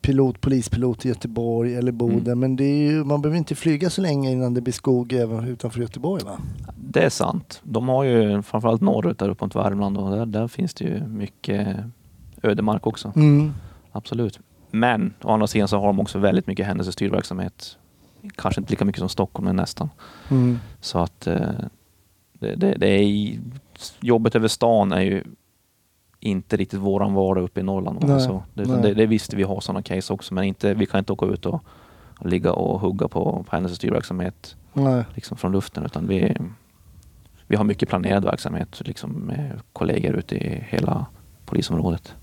[0.00, 2.26] pilot, polispilot i Göteborg eller Boden.
[2.26, 2.38] Mm.
[2.38, 5.48] Men det är ju, man behöver inte flyga så länge innan det blir skog även
[5.48, 6.38] utanför Göteborg va?
[6.76, 7.60] Det är sant.
[7.62, 11.06] De har ju framförallt norrut där uppe mot Värmland och där, där finns det ju
[11.06, 11.76] mycket
[12.42, 13.12] ödemark också.
[13.16, 13.54] Mm.
[13.92, 14.40] Absolut.
[14.70, 17.76] Men å andra sidan så har de också väldigt mycket händelsestyrd verksamhet.
[18.36, 19.90] Kanske inte lika mycket som Stockholm, men nästan.
[20.30, 20.58] Mm.
[20.80, 21.40] Så att eh,
[22.32, 23.38] det, det, det är
[24.00, 25.24] jobbet över stan är ju
[26.20, 28.04] inte riktigt våran vardag uppe i Norrland.
[28.04, 30.98] Nej, så det, det, det visste vi har sådana case också, men inte, vi kan
[30.98, 31.64] inte åka ut och,
[32.18, 35.04] och ligga och hugga på, på händelsestyrd verksamhet Nej.
[35.14, 36.36] liksom från luften, utan vi,
[37.46, 41.06] vi har mycket planerad verksamhet liksom med kollegor ute i hela
[41.44, 42.14] polisområdet.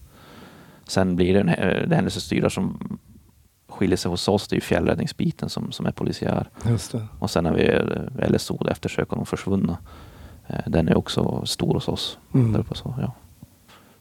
[0.88, 2.98] Sen blir det en, det händelsestyrda som
[3.68, 6.50] skiljer sig hos oss, det är fjällräddningsbiten som, som är polisiär.
[7.20, 9.78] Och sen har vi eh, LSO, eftersök av de försvunna.
[10.48, 12.18] Eh, Den är också stor hos oss.
[12.34, 12.52] Mm.
[12.52, 13.14] Där uppe, så, ja.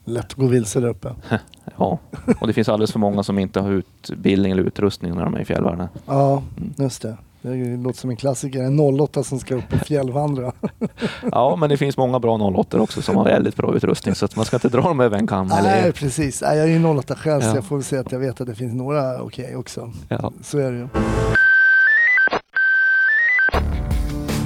[0.05, 1.15] Lätt att gå vilse där uppe.
[1.79, 1.99] ja,
[2.41, 5.41] och det finns alldeles för många som inte har utbildning eller utrustning när de är
[5.41, 5.89] i fjällvärlden.
[6.07, 6.43] Ja,
[6.77, 7.17] just det.
[7.43, 8.63] Det låter som en klassiker.
[8.63, 10.53] En 08 som ska upp och fjällvandra.
[11.33, 14.37] Ja, men det finns många bra 08 också som har väldigt bra utrustning så att
[14.37, 15.47] man ska inte dra dem över en kam.
[15.47, 16.43] Nej, Eller, precis.
[16.43, 17.55] Nej, jag är ju 08 själv så Ja.
[17.55, 19.93] jag får väl säga att jag vet att det finns några okej också.
[20.09, 20.33] ja.
[20.43, 20.89] Så är det ju.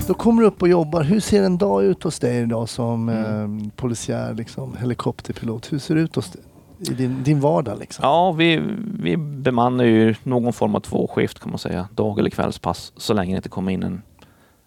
[0.06, 1.02] Då kommer du upp och jobbar.
[1.02, 3.58] Hur ser en dag ut hos dig idag som Mm.
[3.58, 5.72] eh, polisiär liksom, helikopterpilot?
[5.72, 6.42] Hur ser det ut hos dig?
[6.78, 7.78] i din, din vardag?
[7.78, 8.02] Liksom?
[8.02, 8.62] Ja, vi,
[9.00, 11.88] vi bemannar ju någon form av tvåskift kan man säga.
[11.94, 12.92] Dag eller kvällspass.
[12.96, 14.02] Så länge det inte kommer in en,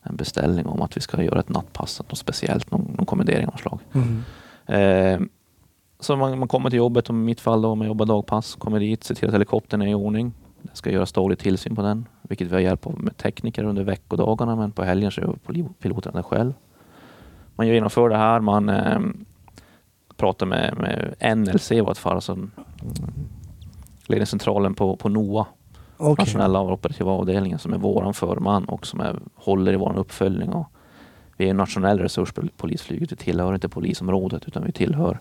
[0.04, 2.02] en beställning om att vi ska göra ett nattpass.
[2.10, 3.80] Något speciellt, någon, någon kommendering av slag.
[3.94, 4.24] Mm.
[4.66, 5.28] Eh,
[6.00, 8.56] så man, man kommer till jobbet, om i mitt fall då, om jag jobbar dagpass,
[8.56, 10.34] kommer dit, ser till att helikoptern är i ordning.
[10.62, 13.84] Det ska göras daglig tillsyn på den, vilket vi har hjälp av med tekniker under
[13.84, 16.54] veckodagarna, men på helgen så gör pil- piloten det själv.
[17.56, 19.00] Man genomför det här, man eh,
[20.18, 22.38] pratar med, med NLC i vart fall, alltså
[24.08, 25.46] ledningscentralen på, på NOA,
[25.98, 26.26] Okej.
[26.26, 30.50] nationella operativa avdelningen, som är våran förman och som är, håller i vår uppföljning.
[30.50, 30.68] Och
[31.38, 33.12] vi är en nationell resurs på polisflyget.
[33.12, 35.20] Vi tillhör inte polisområdet utan vi tillhör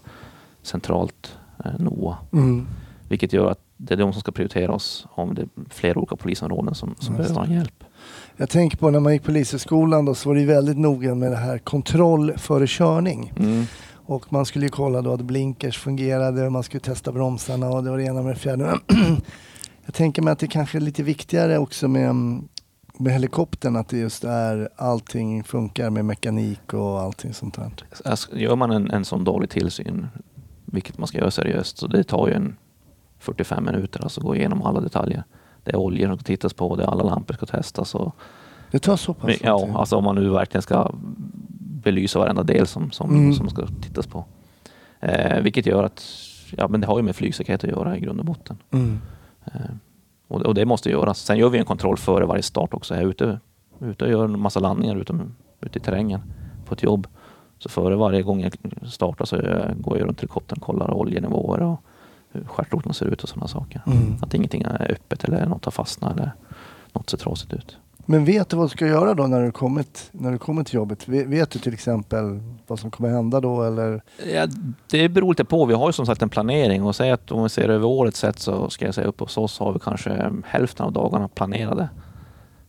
[0.63, 2.17] centralt eh, NOA.
[2.33, 2.67] Mm.
[3.09, 6.17] Vilket gör att det är de som ska prioritera oss om det är flera olika
[6.17, 7.85] polisområden som, som behöver vår hjälp.
[8.37, 11.37] Jag tänker på när man gick polishögskolan då så var det väldigt noga med det
[11.37, 13.33] här kontroll före körning.
[13.37, 13.65] Mm.
[13.91, 17.91] Och man skulle ju kolla då att blinkers fungerade, man skulle testa bromsarna och det
[17.91, 18.79] var det ena med det fjärde.
[19.85, 22.15] Jag tänker mig att det kanske är lite viktigare också med,
[22.99, 27.73] med helikoptern, att det just är allting funkar med mekanik och allting sånt där.
[28.33, 30.07] Gör man en, en sån dålig tillsyn,
[30.65, 32.57] vilket man ska göra seriöst, så det tar ju en
[33.19, 35.25] 45 minuter alltså gå igenom alla detaljer.
[35.65, 37.95] Det är oljor som ska tittas på, det är alla lampor ska testas.
[37.95, 38.15] Och,
[38.71, 39.77] Det tar så pass Men, ja, tid.
[39.77, 40.91] alltså om man nu verkligen ska
[41.85, 43.33] belysa varenda del som, som, Mm.
[43.35, 44.25] som ska tittas på.
[45.01, 46.05] Eh, vilket gör att,
[46.57, 48.57] ja men det har ju med flygsäkerhet att göra i grund och botten.
[48.71, 48.99] Mm.
[49.45, 49.53] Eh,
[50.29, 51.19] och, och det måste göras.
[51.19, 52.95] Sen gör vi en kontroll före varje start också.
[52.95, 53.41] Jag är ute,
[53.81, 55.19] ute och gör en massa landningar ute,
[55.61, 56.21] ute i terrängen
[56.67, 57.07] på ett jobb.
[57.59, 58.53] Så före varje gång jag
[58.87, 61.83] startar så jag, går jag runt helikoptern och kollar oljenivåer och
[62.33, 63.83] hur stjärtroten ser ut och sådana saker.
[63.87, 64.17] Mm.
[64.23, 66.33] Att ingenting är öppet eller något har fastnat eller
[66.93, 67.77] något ser trasigt ut.
[68.11, 70.75] Men vet du vad du ska göra då när du kommit, när du kommer till
[70.75, 71.09] jobbet?
[71.09, 74.03] Vet, du till exempel vad som kommer hända då eller?
[74.33, 74.47] Ja,
[74.91, 75.67] det beror lite på.
[75.67, 78.19] Vi har ju som sagt en planering och säg att om vi ser över årets
[78.19, 81.89] sett så ska jag säga uppe hos oss har vi kanske hälften av dagarna planerade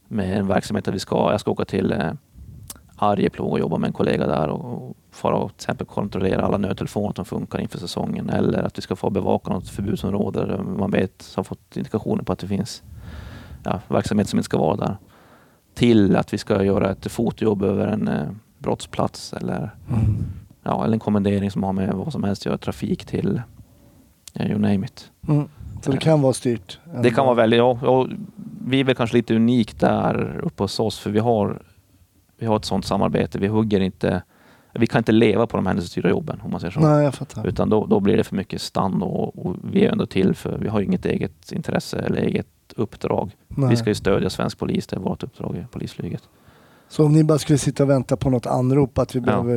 [0.08, 2.12] med en verksamhet där vi ska, jag ska åka till eh,
[3.00, 7.14] Arjeplog och jobba med en kollega där och fara och till exempel kontrollera alla nödtelefoner
[7.14, 11.34] som funkar inför säsongen eller att vi ska få bevaka något förbudsområde där man vet,
[11.36, 12.84] har fått indikationer på att det finns
[13.64, 14.98] ja, verksamhet som inte ska vara där.
[15.74, 19.76] Till att vi ska göra ett fotojobb över en eh, brottsplats eller,
[20.64, 23.42] ja, eller en kommendering som har med vad som helst att göra, trafik till,
[24.34, 25.12] ja, you name it.
[25.28, 25.48] Mm.
[25.82, 26.80] Så det kan vara styrt?
[27.04, 28.08] Det kan vara väldigt, ja,
[28.66, 31.62] vi är väl kanske lite unikt där uppe hos oss för vi har,
[32.40, 33.40] vi har ett sådant samarbete.
[33.40, 34.24] Vi hugger inte,
[34.74, 36.80] vi kan inte leva på de händelsestyrda jobben om man säger så.
[36.80, 37.48] Nej, jag fattar.
[37.48, 40.58] Utan då, då blir det för mycket stand och, och vi är ändå till för
[40.58, 43.32] vi har inget eget intresse eller eget uppdrag.
[43.48, 43.70] Nej.
[43.70, 46.24] Vi ska ju stödja svensk polis, det är vårt uppdrag i polisflyget.
[46.92, 49.54] Så om ni bara skulle sitta och vänta på något anrop att vi behöver,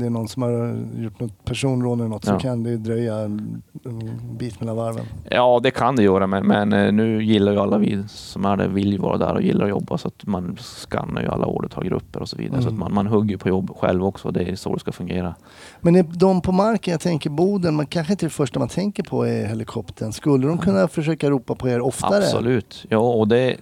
[0.00, 2.38] det är någon som har gjort något personrån eller något så Ja.
[2.38, 5.04] kan det dröja en, en bit mellan varven.
[5.30, 8.56] Ja, det kan det göra, men, men eh, nu gillar ju alla vi som är
[8.56, 12.20] där, vill vara där och gillar att jobba så att man skannar ju alla ordertaggrupper
[12.22, 12.62] och så vidare.
[12.62, 12.80] Så att Mm.
[12.80, 14.30] man, man hugger på jobb själv också.
[14.30, 15.34] Det är så det ska fungera.
[15.80, 19.02] Men är de på marken, jag tänker Boden, man kanske inte det första man tänker
[19.02, 20.12] på är helikoptern.
[20.12, 22.16] Skulle de kunna försöka ropa på er oftare?
[22.24, 22.84] Absolut.
[22.88, 23.56] Ja, och det,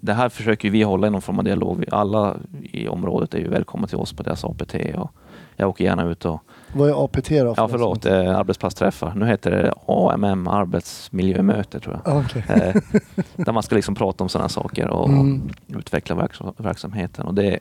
[0.00, 1.84] det här försöker vi hålla i någon form av dialog.
[1.92, 4.74] Alla i området är ju välkomna till oss på deras APT.
[4.96, 5.10] Och
[5.56, 6.40] jag åker gärna ut och...
[6.74, 7.34] Vad är APT då?
[7.36, 8.04] Ja, för förlåt.
[8.04, 8.06] något?
[8.06, 9.14] Eh, arbetsplatsträffar.
[9.14, 12.14] Nu heter det AMM, arbetsmiljömöte tror jag.
[12.16, 12.44] Ah, okej.
[12.48, 12.74] Eh,
[13.36, 15.48] där man ska liksom prata om sådana saker och Mm.
[15.66, 17.26] utveckla verks verksamheten.
[17.26, 17.58] Och det,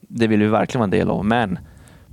[0.00, 1.24] det vill vi verkligen vara en del av.
[1.24, 1.58] Men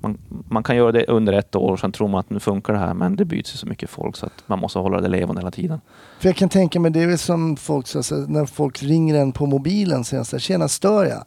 [0.08, 0.18] man,
[0.50, 2.80] man kan göra det under ett år och sen tror man att nu funkar det
[2.80, 2.94] här.
[2.94, 5.52] Men det byts ju så mycket folk så att man måste hålla det levande hela
[5.52, 5.82] tiden.
[6.20, 9.16] För jag kan tänka mig, det är väl som folk, så, så, när folk ringer
[9.16, 11.24] en på mobilen och säger så här, tjena stör jag?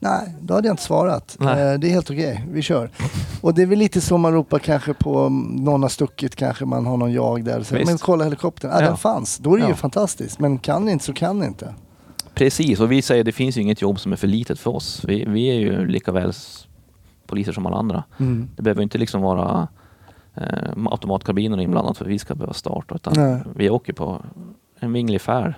[0.00, 1.36] Nej, då hade jag inte svarat.
[1.40, 1.72] Nej.
[1.72, 2.90] Eh, det är helt okej, vi kör.
[3.40, 6.64] Och det är väl lite så man ropar kanske på om någon har stuckit, kanske
[6.64, 7.62] man har någon jag där.
[7.62, 8.86] Så, men kolla helikoptern, ah, Ja.
[8.86, 9.38] den fanns.
[9.38, 9.76] Då är det ju Ja.
[9.76, 10.38] fantastiskt.
[10.40, 11.74] Men kan ni inte så kan ni inte.
[12.34, 15.04] Precis, och vi säger det finns ju inget jobb som är för litet för oss.
[15.04, 16.32] Vi, vi är ju lika väl
[17.28, 18.04] poliser som alla andra.
[18.18, 18.48] Mm.
[18.56, 19.68] Det behöver inte liksom vara
[20.34, 22.94] eh, automatkarbiner inblandat för att vi ska behöva starta.
[22.94, 23.42] Utan Nej.
[23.54, 24.22] vi åker på
[24.80, 25.54] en vinglig färd.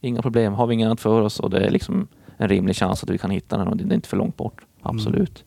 [0.00, 0.52] Inga problem.
[0.52, 3.18] Har vi inget annat för oss och det är liksom en rimlig chans att vi
[3.18, 4.64] kan hitta den och det är inte för långt bort.
[4.82, 5.44] Absolut.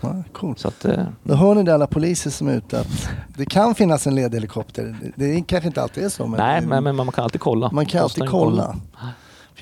[0.00, 0.58] Ja, coolt.
[0.58, 3.74] Så att, eh, Då hör ni det alla poliser som är ute att det kan
[3.74, 4.96] finnas en ledig helikopter.
[5.02, 6.26] Det, det är, kanske inte alltid är så.
[6.26, 7.70] Men nej, det, men, men man kan alltid kolla.
[7.72, 8.76] man kan alltid en kolla.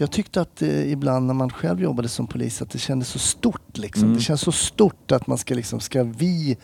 [0.01, 3.09] För jag tyckte att eh, ibland när man själv jobbade som polis att det kändes
[3.09, 3.79] så stort.
[3.79, 4.03] Liksom.
[4.03, 4.17] Mm.
[4.17, 6.57] Det känns så stort att man ska liksom, ska vi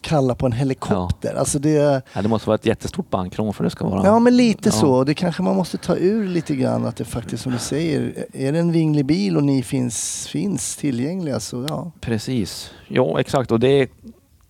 [0.00, 1.34] kalla på en helikopter?
[1.34, 4.06] Alltså det, Ja, det måste vara ett jättestort bankrån för det ska vara...
[4.06, 4.72] ja men lite Ja.
[4.72, 5.04] så.
[5.04, 8.52] Det kanske man måste ta ur lite grann att det faktiskt som du säger, är
[8.52, 11.92] det en vinglig bil och ni finns, finns tillgängliga så ja.
[12.00, 12.70] Precis.
[12.88, 13.50] Ja, exakt.
[13.50, 13.88] Och det är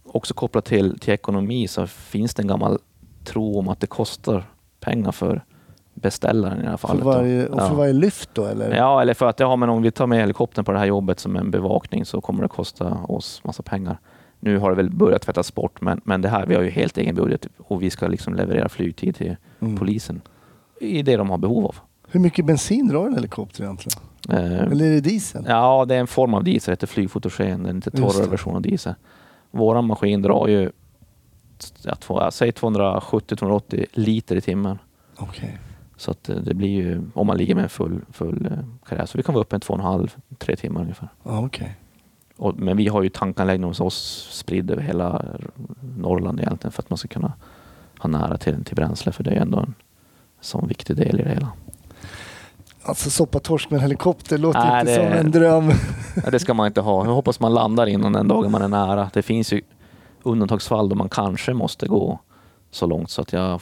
[0.05, 2.79] också kopplat till, till ekonomi så finns det en gammal
[3.25, 5.45] tro om att det kostar pengar för
[5.95, 7.75] beställaren i det här För varje, och för ja.
[7.75, 8.75] varje lyft då eller?
[8.77, 11.21] ja, eller för att ja, men om vi tar med helikoptern på det här jobbet
[11.21, 13.99] som en bevakning så kommer det kosta oss massa pengar.
[14.41, 16.99] Nu har det väl börjat tvättas bort, men, men det här, vi har ju helt
[16.99, 19.77] egen budget och vi ska liksom leverera flygtid till Mm.
[19.77, 20.21] polisen
[20.81, 21.77] i det de har behov av.
[22.09, 23.99] Hur mycket bensin drar en helikopter egentligen?
[24.29, 25.45] Eh, Eller är det diesel?
[25.49, 28.63] Ja, det är en form av diesel, det heter flygfotogen, en lite torrare version av
[28.63, 28.95] diesel.
[29.51, 30.71] Våran maskin drar ju,
[32.31, 34.79] säger 270-280 liter i timmen.
[35.17, 35.59] Okej.
[35.97, 39.19] Så eh, det blir ju, om man ligger med en full, full eh, karriär, så
[39.19, 41.09] vi kan vara uppe en två och en halv, tre timmar ungefär.
[41.23, 41.77] Okej.
[42.37, 45.25] Och, men vi har ju tankanläggning hos oss spridd över hela
[45.97, 47.33] Norrland egentligen för att man ska kunna
[47.99, 49.75] ha nära till, till bränsle, för det är ändå en
[50.41, 51.49] sån viktig del i det hela.
[52.85, 55.71] Alltså soppatorsk med en helikopter låter Nej, inte det- som en dröm.
[56.31, 57.05] Det ska man inte ha.
[57.07, 59.11] Jag hoppas man landar innan den dagen man är nära.
[59.15, 59.61] Det finns ju
[60.23, 62.19] undantagsfall då man kanske måste gå
[62.71, 63.61] så långt så att jag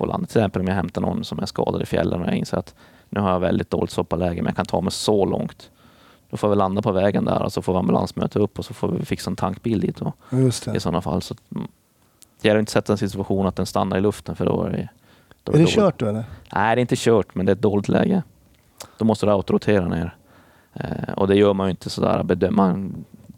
[0.00, 0.26] landa.
[0.26, 2.74] Till exempel om jag hämtar någon som är skadad i fjällen och jag inser att
[3.08, 5.70] nu har jag väldigt dåligt soppaläge men jag kan ta mig så långt.
[6.30, 8.64] Då får vi landa på vägen där och så får vi ambulans möta upp och
[8.64, 10.80] så får vi fixa en tankbil dit då, i det.
[10.80, 11.22] sådana fall.
[11.22, 11.68] Så att, mm,
[12.40, 14.88] det gäller inte sätta en situation att den stannar i luften för då är det
[15.44, 15.74] då Är det dåligt.
[15.74, 16.24] kört då eller?
[16.54, 18.22] Nej, det är inte kört, men det är ett dåligt läge.
[18.98, 20.16] Då måste du autorotera ner.
[20.74, 22.22] Eh, och det gör man ju inte sådär.
[22.22, 22.90] Bedöma.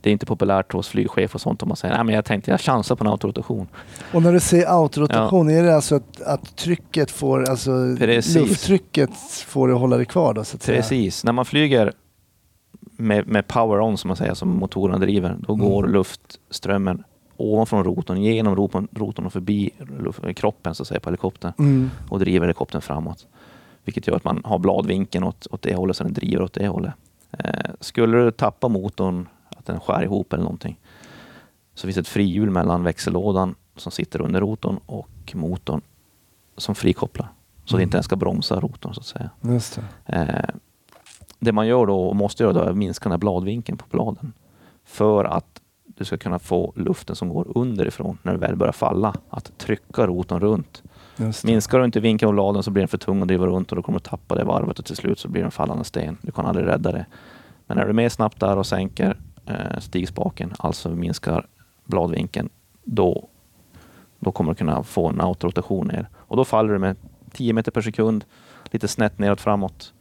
[0.05, 2.51] Det är inte populärt hos flygchef och sånt om man säger nej men jag tänkte
[2.51, 3.69] jag chansar på en autorotation.
[4.13, 8.35] Och när du säger autorotation, är det alltså att, att trycket får, alltså Precis.
[8.37, 9.11] lufttrycket
[9.47, 10.81] får det hålla dig kvar då så att säga?
[10.81, 11.93] Precis, när man flyger
[12.97, 15.67] med, med power on som man säger, som motorerna driver, då Mm.
[15.69, 17.05] går luftströmmen
[17.37, 19.71] ovanför rotorn, genom rotorn, rotorn och förbi
[20.37, 21.91] kroppen så att säga, på helikoptern Mm.
[22.09, 23.27] och driver helikoptern framåt.
[23.85, 26.69] Vilket gör att man har bladvinkeln åt, åt det hållet så den driver åt det
[26.69, 26.93] hållet.
[27.39, 29.29] Eh, skulle du tappa motorn,
[29.71, 30.81] att den skär ihop eller någonting,
[31.75, 35.81] så finns det ett frihjul mellan växellådan som sitter under rotorn och motorn
[36.57, 37.29] som frikopplar.
[37.65, 37.87] Så det Mm.
[37.87, 39.31] inte ens ska bromsa rotorn så att säga.
[39.41, 40.13] Just det.
[40.17, 40.55] Eh,
[41.39, 43.85] det man gör då och måste göra då är att minska den här bladvinkeln på
[43.91, 44.33] bladen.
[44.87, 49.15] för att du ska kunna få luften som går underifrån när du väl börjar falla,
[49.31, 50.83] att trycka rotorn runt.
[51.17, 51.45] Det.
[51.45, 53.77] Minskar du inte vinkeln av bladen så blir den för tung att driva runt och
[53.77, 56.19] då kommer du tappa det varvet och till slut så blir det en fallande sten.
[56.23, 57.07] Du kan aldrig rädda det.
[57.67, 61.47] Men är du med snabbt där och sänker eh, stigspaken, alltså minskar
[61.85, 62.49] bladvinkeln,
[62.85, 63.29] då,
[64.19, 66.09] då kommer du kunna få en autorotation ner.
[66.17, 66.97] Och då faller du med
[67.33, 68.25] 10 meter per sekund,
[68.71, 69.93] lite snett neråt framåt.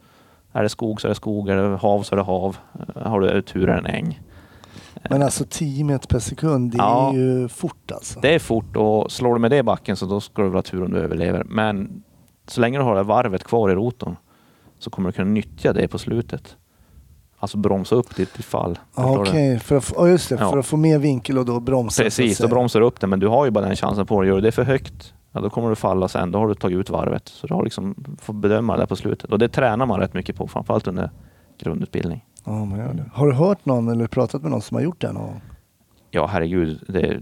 [0.52, 2.56] Är det skog så är det skog, är det hav så är det hav.
[2.96, 4.20] Eh, Har du tur är det en äng.
[5.10, 7.10] Men alltså 10 meter per sekund, det Ja.
[7.10, 8.20] är ju fort alltså.
[8.20, 10.62] Det är fort och slår du med det i backen så då ska du ha
[10.62, 11.44] tur om du överlever.
[11.44, 12.02] Men
[12.46, 14.16] så länge du har det varvet kvar i rotorn
[14.78, 16.56] så kommer du kunna nyttja det på slutet.
[17.44, 18.78] Alltså bromsa upp ditt ditt fall.
[18.94, 20.50] Okej, för, att ja, just det, Ja.
[20.50, 22.02] för att få mer vinkel och då bromsa.
[22.02, 24.28] Precis, då bromsar du upp det men du har ju bara den chansen på det.
[24.28, 26.30] Gör du det för högt, ja, då kommer du falla sen.
[26.30, 27.28] Då har du tagit ut varvet.
[27.28, 29.32] Så du har liksom får bedöma det på slutet.
[29.32, 31.10] Och det tränar man rätt mycket på, framförallt under
[31.62, 32.24] grundutbildning.
[32.44, 33.04] Ja, man gör det.
[33.14, 35.40] Har du hört någon eller pratat med någon som har gjort det någon gång?
[36.10, 36.84] Ja, herregud.
[36.88, 37.20] Det,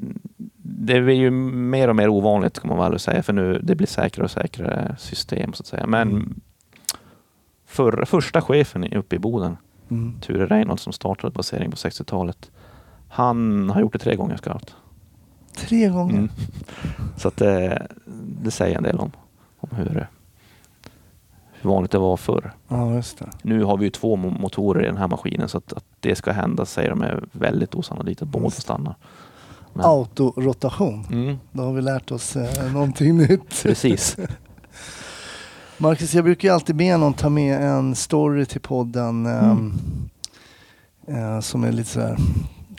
[0.57, 3.87] det blir ju mer och mer ovanligt kan man väl säga, för nu det blir
[3.87, 5.87] säkrare och säkrare system så att säga.
[5.87, 6.41] Men Mm.
[7.67, 9.57] för, första chefen uppe i Boden,
[9.93, 10.21] Mm.
[10.21, 12.51] Ture Reinholdt som startade basering på 60-talet,
[13.09, 14.75] han har gjort det tre gånger skarpt.
[15.57, 16.15] Tre gånger?
[16.19, 16.31] Mm.
[17.17, 17.87] Så att det,
[18.43, 19.11] det säger en del om,
[19.61, 20.07] om hur,
[21.53, 22.53] hur vanligt det var förr.
[22.69, 23.31] Ja, just det.
[23.43, 26.15] Nu har vi ju två mo- motorer i den här maskinen så att, att det
[26.15, 28.95] ska hända säger de är väldigt osannolikt att båda stannar.
[29.73, 31.07] Men- Autorotation.
[31.11, 33.63] Mm, Då har vi lärt oss eh, någonting nytt.
[33.63, 34.17] precis.
[35.79, 39.73] Marcus, jag brukar ju alltid be någon ta med en story till podden Mm.
[41.09, 42.17] eh, som är lite sådär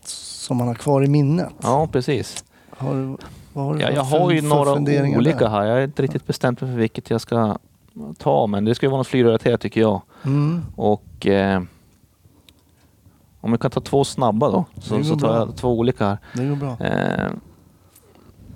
[0.04, 1.50] som man har kvar i minnet.
[1.62, 2.44] Ja, precis.
[2.70, 3.18] Har du,
[3.60, 4.72] har du Ja, för- jag har ju några
[5.18, 5.50] olika där?
[5.50, 5.66] här.
[5.66, 7.58] Jag är inte riktigt bestämt för vilket jag ska
[8.18, 10.02] ta, men det ska ju vara något flygrelaterat tycker jag.
[10.26, 10.62] Mm.
[10.76, 11.62] Och eh,
[13.42, 15.36] om vi kan ta två snabba då, så, så tar bra.
[15.38, 16.18] jag två olika här.
[16.34, 16.78] Det går bra.
[16.88, 17.32] Eh,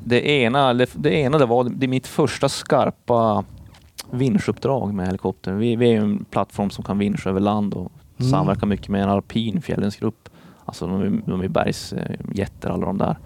[0.03, 3.43] det ena, det, det ena det var det mitt första skarpa
[4.11, 5.53] vinschuppdrag med helikopter.
[5.53, 8.31] Vi, vi är en plattform som kan vinscha över land och Mm.
[8.31, 10.29] samverkar mycket med en alpin fjällensgrupp.
[10.65, 13.17] Alltså de, de är bergsjätter alla de där.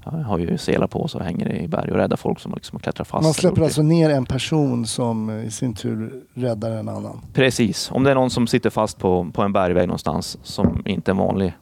[0.00, 3.04] Har ju selar på sig och hänger i berg och räddar folk som liksom klättrar
[3.04, 3.24] fast.
[3.24, 7.20] Man släpper alltså ner en person som eh, i sin tur räddar en annan.
[7.32, 7.90] Precis.
[7.92, 11.12] Om det är någon som sitter fast på, på en bergväg någonstans som inte är
[11.12, 11.52] en vanlig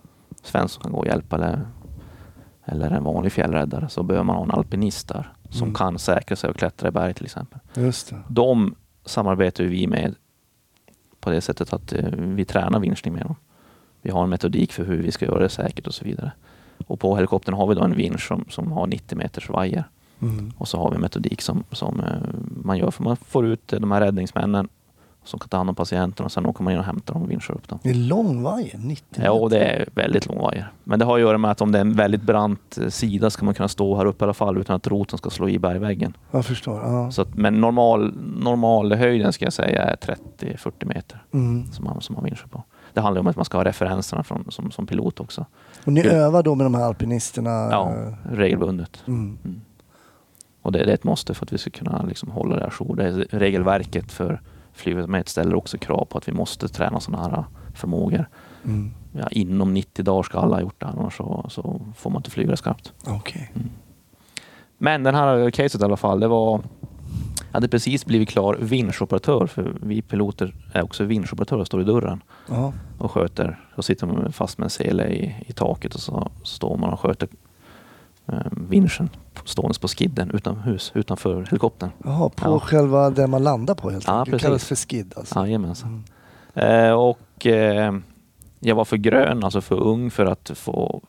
[0.42, 1.60] svensk som kan gå och hjälpa eller,
[2.64, 5.74] eller en vanlig fjällräddare så behöver man ha en alpinist där som Mm.
[5.74, 7.58] kan säkra sig och klättra i berg till exempel.
[7.74, 8.22] Just det.
[8.28, 10.14] De samarbetar vi med
[11.20, 13.34] på det sättet att eh, vi tränar vinschning med dem.
[14.02, 16.32] Vi har en metodik för hur vi ska göra det säkert och så vidare.
[16.86, 19.84] Och på helikoptern har vi då en vinsch som, som har 90 meters vajer.
[20.22, 20.52] Mm.
[20.58, 22.16] Och så har vi en metodik som, som eh,
[22.64, 24.68] man gör för man får ut de här räddningsmännen
[25.26, 27.30] som kan ta hand om patienterna och sen åker man in och hämtar dem och
[27.30, 27.78] vinschar upp dem.
[27.82, 29.58] Det är lång vajer, 90 Ja, och meter.
[29.58, 30.72] det är väldigt lång vajer.
[30.84, 33.30] Men det har att göra med att om det är en väldigt brant eh, sida
[33.30, 35.58] ska man kunna stå här uppe i alla fall utan att roten ska slå i
[35.58, 36.16] bergväggen.
[36.30, 36.80] Jag förstår.
[36.82, 37.10] Ja.
[37.10, 41.66] Så att, men normal, normal höjden ska jag säga är 30-40 meter Mm.
[41.72, 42.62] som man, som man vinschar på.
[42.92, 45.46] Det handlar om att man ska ha referenserna från, som, som pilot också.
[45.84, 47.50] Och ni övar då med de här alpinisterna?
[47.70, 47.94] Ja,
[48.32, 49.02] regelbundet.
[49.06, 49.38] Mm.
[49.44, 49.60] Mm.
[50.62, 52.96] Och det, det är ett måste för att vi ska kunna liksom hålla det ajour.
[52.96, 54.40] Det är regelverket för
[54.76, 58.28] flygverksamhet ställer också krav på att vi måste träna sådana här förmågor.
[58.64, 58.90] Mm.
[59.12, 62.30] Ja, inom 90 dagar ska alla ha gjort det, annars så, så får man inte
[62.30, 62.92] flyga skarpt.
[63.06, 63.52] Okej.
[64.78, 66.60] Men den här caset i alla fall, det var...
[67.50, 71.84] Jag hade precis blivit klar vinschoperatör, för vi piloter är också vinschoperatörer och står i
[71.84, 72.72] dörren Ja.
[72.98, 73.60] och sköter.
[73.76, 77.00] Så sitter man fast med en sele i, i taket och så står man och
[77.00, 77.28] sköter
[78.50, 79.08] vinschen
[79.44, 81.90] ståendes på skidden utomhus, utanför helikoptern.
[82.04, 82.60] Jaha, på Ja.
[82.60, 84.26] själva där man landar på helt Ja, enkelt.
[84.26, 84.46] Det precis.
[84.46, 85.38] kallas för skid alltså.
[85.40, 86.04] Jajamensan.
[86.54, 86.84] Mm.
[86.86, 87.94] Eh, och eh,
[88.60, 91.02] jag var för grön, alltså för ung för att få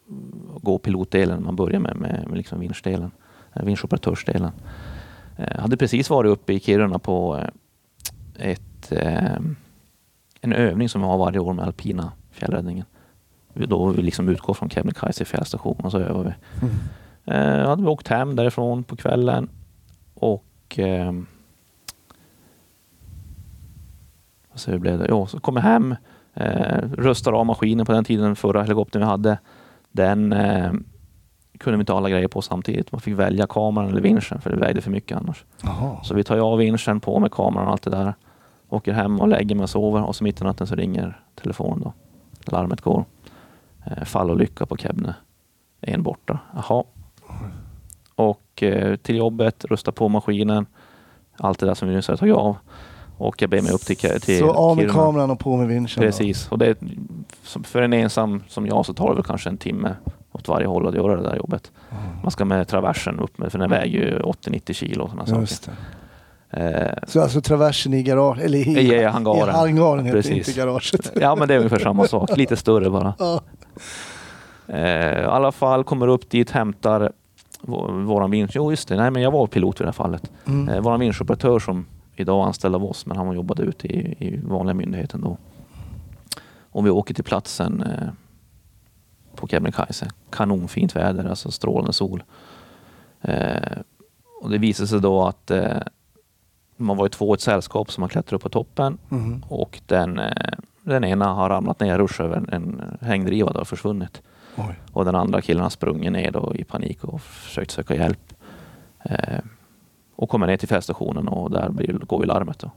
[0.61, 1.43] gå pilotdelen.
[1.43, 3.11] Man börjar med, med, med liksom vinschdelen,
[3.53, 4.51] eh, vinschoperatörsdelen.
[5.37, 9.35] Eh, hade precis varit uppe i Kiruna på eh, ett, eh,
[10.41, 12.85] en övning som vi har varje år med alpina fjällräddningen.
[13.53, 16.33] Då vi liksom utgår från Kebnekaise fjällstation och så övar vi.
[16.65, 16.75] Mm.
[17.27, 19.49] Eh, hade vi åkt hem därifrån på kvällen
[20.13, 21.11] och eh,
[24.51, 25.05] vad säger, hur blev det?
[25.09, 25.95] Jo, så kom jag hem,
[26.33, 29.39] eh, röstade av maskinen på den tiden, förra helikoptern vi hade.
[29.91, 30.71] Den eh,
[31.57, 32.91] kunde vi inte ha alla grejer på samtidigt.
[32.91, 35.45] Man fick välja kameran eller vinschen för det vägde för mycket annars.
[35.63, 36.03] Jaha.
[36.03, 38.13] Så vi tar av vinschen, på med kameran och allt det där.
[38.69, 41.79] Åker hem och lägger mig och sover och så mitt i natten så ringer telefonen
[41.79, 41.93] då.
[42.51, 43.05] Larmet går.
[43.85, 45.15] Eh, fallolycka på Kebne.
[45.81, 46.39] En borta.
[46.55, 46.83] Jaha.
[48.57, 50.65] Och eh, till jobbet, rusta på maskinen.
[51.37, 52.57] Allt det där som vi nyss hade tagit av.
[53.17, 54.93] Och jag ber mig upp till, till Så av med Kiruna.
[55.03, 56.01] kameran och på med vinschen.
[56.01, 56.07] då.
[56.07, 56.51] Precis.
[56.51, 56.75] Och det,
[57.63, 59.95] för en ensam som jag så tar det väl kanske en timme
[60.31, 61.71] åt varje håll att göra det där jobbet.
[62.23, 65.63] Man ska med traversen upp med, för den väger ju 80-90 kilo och sådana Just
[65.63, 65.77] saker.
[66.51, 66.57] det.
[66.57, 69.49] Eh, Så alltså traversen i garage, eller i, I hangaren.
[69.49, 70.47] i hangaren heter Precis.
[70.47, 71.11] inte garaget.
[71.21, 73.13] ja men det är ungefär samma sak, lite större bara.
[73.19, 73.41] Ja.
[74.67, 77.11] Eh, I alla fall kommer upp dit, hämtar
[77.61, 78.51] våran vinsch.
[78.55, 80.31] Jo just det, nej men jag var pilot i det här fallet.
[80.45, 80.69] Mm.
[80.69, 81.85] Eh, våran vinschoperatör som
[82.15, 85.37] idag är anställd av oss, men han jobbade ute i, i vanliga myndigheten då.
[86.71, 88.09] Och vi åker till platsen eh,
[89.35, 90.07] på Kebnekaise.
[90.29, 92.23] Kanonfint väder, alltså strålande sol.
[93.21, 93.77] Eh,
[94.41, 95.77] och det visade sig då att eh,
[96.77, 99.43] man var ju två i ett sällskap som har klättrat upp på toppen Mm.
[99.49, 100.51] och den, eh,
[100.83, 104.21] den ena har ramlat ner, ruschat över en, en hängdriva och försvunnit.
[104.57, 104.75] Oj.
[104.93, 108.33] Och den andra killen har sprungit ner då i panik och försökt söka hjälp.
[109.03, 109.39] Eh,
[110.15, 112.59] och kommer ner till färdstationen och där blir, går ju larmet.
[112.59, 112.71] Då.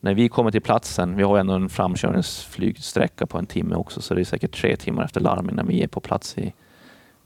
[0.00, 4.14] När vi kommer till platsen, vi har ändå en framkörningsflygsträcka på en timme också, så
[4.14, 6.52] det är säkert tre timmar efter larm innan vi är på plats i,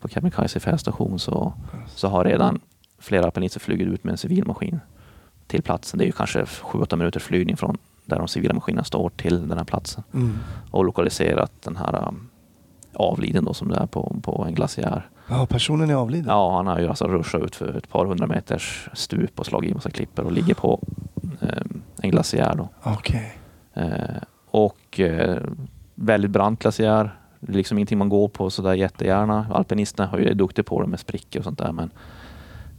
[0.01, 1.53] på Kebnekaise färstation så,
[1.87, 2.61] så har redan
[2.99, 4.81] flera alpinister flugit ut med en civilmaskin
[5.47, 5.99] till platsen.
[5.99, 9.59] Det är ju kanske 7-8 minuters flygning från där de civila maskinerna står till den
[9.59, 10.39] här platsen Mm.
[10.71, 12.29] och lokaliserat den här um,
[12.95, 15.09] avliden då som det är på, på en glaciär.
[15.29, 16.29] Ja, personen är avliden?
[16.29, 19.71] Ja, han har ju alltså ruschat ut för ett par hundra meters stup och slagit
[19.71, 20.81] i massa klippor och ligger på
[21.41, 22.69] um, en glaciär då.
[22.83, 23.39] Okej.
[23.75, 25.43] Eh, och eh,
[25.95, 27.17] väldigt brant glaciär.
[27.41, 29.47] Det är liksom ingenting man går på sådär jättegärna.
[29.51, 31.73] Alpinisterna har ju är duktiga på det med sprickor och sånt där.
[31.73, 31.91] Men,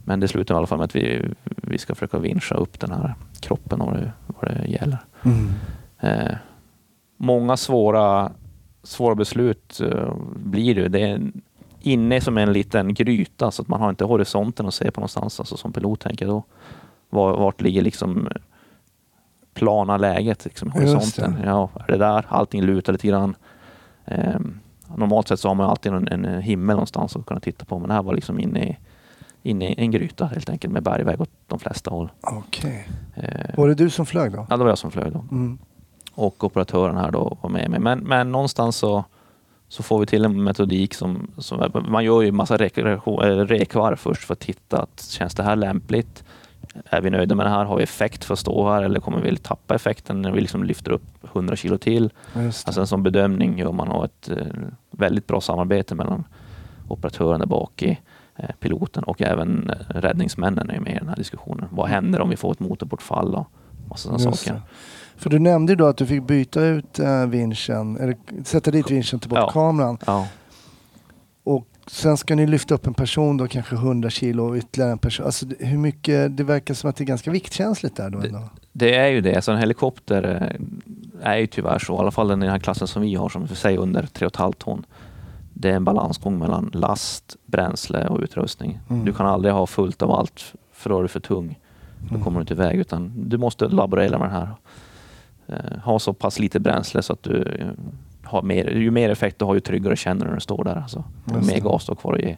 [0.04, 2.90] men det slutar i alla fall med att vi, vi ska försöka vinscha upp den
[2.90, 4.98] här kroppen och vad det, vad det gäller.
[5.22, 5.50] Mm.
[6.00, 6.36] Eh,
[7.16, 8.32] många svåra,
[8.84, 10.88] svåra beslut eh, blir det.
[10.88, 11.32] Det är
[11.80, 15.40] inne som en liten gryta så att man har inte horisonten att se på någonstans.
[15.40, 16.42] Alltså som pilot tänker då.
[17.10, 18.28] Var, vart ligger liksom
[19.54, 20.90] plana läget, liksom Just det.
[20.92, 21.36] horisonten.
[21.44, 22.26] Ja, är det där?
[22.28, 23.36] Allting lutar lite grann.
[24.04, 24.40] Eh,
[24.96, 27.88] normalt sett så har man alltid en, en himmel någonstans att kunna titta på men
[27.88, 28.76] det här var liksom inne i,
[29.42, 32.10] inne i en gryta helt enkelt med bergväg åt de flesta håll.
[32.20, 32.88] Okej.
[33.14, 34.46] Eh, Var det du som flög då?
[34.50, 35.58] ja, det var jag som flög då Mm.
[36.14, 37.80] Och operatören här då var med mig.
[37.80, 39.04] Men, men någonstans så,
[39.68, 44.32] så får vi till en metodik som, som man gör ju massa rekvarv först för
[44.32, 46.24] att titta att känns det här lämpligt?
[46.84, 47.64] Är vi nöjda med det här?
[47.64, 50.64] Har vi effekt för att stå här eller kommer vi tappa effekten när vi liksom
[50.64, 51.02] lyfter upp
[51.32, 52.10] 100 kilo till?
[52.66, 54.46] Alltså en sån bedömning gör man och ett eh,
[54.90, 56.24] väldigt bra samarbete mellan
[56.88, 58.00] operatören där bak i
[58.36, 61.68] eh, piloten och även eh, räddningsmännen är med i den här diskussionen.
[61.70, 63.46] Vad händer om vi får ett motorbortfall och
[63.88, 64.60] massa sådana saker?
[65.14, 65.20] Det.
[65.22, 68.90] För du nämnde ju då att du fick byta ut äh, vinschen, eller sätta dit
[68.90, 69.50] vinschen, ta bort Ja.
[69.50, 69.98] kameran.
[70.06, 70.26] Ja.
[71.44, 74.98] Och sen ska ni lyfta upp en person då, kanske 100 kilo och ytterligare en
[74.98, 75.26] person.
[75.26, 78.26] Alltså det- hur mycket, det verkar som att det är ganska viktkänsligt där då Det-
[78.28, 78.40] ändå.
[78.72, 79.42] Det är ju det.
[79.42, 80.50] Så en helikopter
[81.20, 83.14] eh, är ju tyvärr så, i alla fall den i den här klassen som vi
[83.14, 84.86] har, som vi säger under 3,5 ton.
[85.54, 88.78] Det är en balansgång mellan last, bränsle och utrustning.
[88.90, 89.04] Mm.
[89.04, 91.58] Du kan aldrig ha fullt av allt, för då är du för tung.
[92.00, 92.22] Då Mm.
[92.24, 94.48] kommer du inte iväg, utan du måste laborera med det här.
[95.48, 97.66] Eh, ha så pass lite bränsle så att du eh,
[98.22, 100.76] har mer, ju mer effekt du har, ju tryggare känner du när du står där.
[100.76, 101.04] Alltså.
[101.24, 102.36] Mer gas du har kvar att ge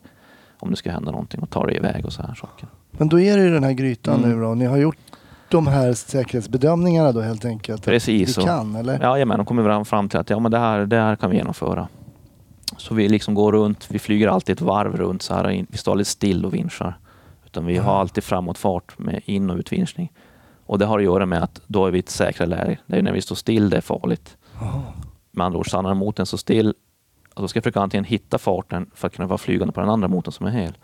[0.59, 2.69] om det ska hända någonting och ta dig iväg och så här saker.
[2.91, 4.31] Men då är det ju den här grytan Mm.
[4.39, 4.55] nu då.
[4.55, 4.97] Ni har gjort
[5.49, 7.85] de här säkerhetsbedömningarna då helt enkelt.
[7.85, 8.47] Precis Du så.
[8.47, 8.93] kan eller?
[9.03, 11.31] Ja, jajamän, de kommer fram- fram till att ja, men det, här, det här kan
[11.31, 11.89] vi genomföra.
[12.77, 15.65] Så vi liksom går runt, vi flyger alltid ett varv runt så här.
[15.69, 16.99] Vi står aldrig still och vinschar.
[17.47, 18.01] Utan vi har Ja.
[18.01, 20.13] alltid framåtfart med in och utvinschning.
[20.67, 22.79] Och det har att göra med att då är vi i ett säkrare läge.
[22.87, 24.37] Det är när vi står still det är farligt.
[24.61, 24.83] Jaha.
[25.31, 26.75] Med andra ord, stannar motorn så still,
[27.35, 29.91] och då ska jag försöka antingen hitta farten för att kunna vara flygande på den
[29.91, 30.77] andra motorn som är hel.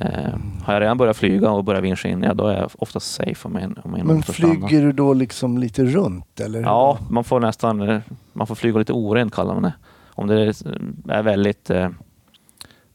[0.00, 3.14] Eh, har jag redan börjat flyga och börjat vinscha in, ja då är jag oftast
[3.14, 4.54] safe om en, om en Men motor stannar.
[4.68, 6.60] flyger du då liksom lite runt eller?
[6.62, 8.00] Ja, man får nästan eh,
[8.32, 9.72] man får flyga lite orent kallar man det.
[10.08, 10.62] Om det
[11.08, 11.88] är väldigt eh,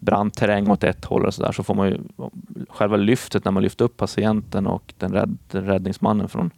[0.02, 2.00] brant terräng åt ett håll och så där så får man ju
[2.70, 6.52] själva lyftet när man lyfter upp patienten och den rädd, räddningsmannen från,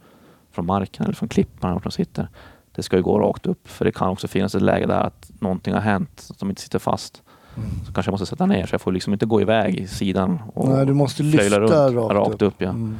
[0.52, 2.28] från marken eller från klippan vart de sitter.
[2.74, 5.30] Det ska ju gå rakt upp för det kan också finnas ett läge där att
[5.40, 7.22] någonting har hänt så att de inte sitter fast.
[7.56, 7.68] Mm.
[7.86, 10.42] Så kanske jag måste sätta ner så jag får liksom inte gå iväg i sidan
[10.54, 12.54] och Nej, du måste lyfta runt, rakt, rakt upp.
[12.58, 12.68] ja.
[12.70, 12.96] Mm.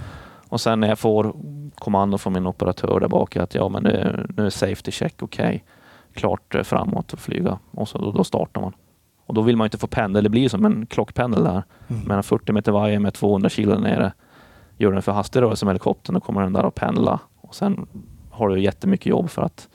[0.49, 1.35] Och sen när jag får
[1.75, 5.65] kommando från min operatör där bak att ja men nu, nu är safety check okej.
[6.15, 7.59] Klart eh, framåt och flyga.
[7.71, 8.73] Och så, då, då startar man.
[9.27, 10.25] Och då vill man inte få pendel.
[10.25, 11.63] Det blir som en klockpendel där.
[11.89, 12.03] Mm.
[12.03, 14.13] Mellan 40 meter vajer med 200 kilo nere.
[14.79, 17.19] Gör den för hastig rörelse med helikoptern då kommer den där att pendla.
[17.41, 17.87] Och sen
[18.31, 19.69] har du jättemycket jobb för att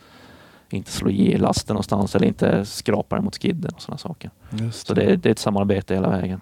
[0.69, 4.31] inte slå i lasten någonstans eller inte skrapa den mot skidden och sådana saker.
[4.49, 6.41] Just Så det, är- det är ett samarbete hela vägen.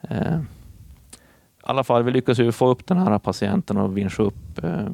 [0.00, 0.42] Eh, I
[1.62, 4.86] alla fall, vi lyckas ju få upp den här patienten och vinscha upp eh,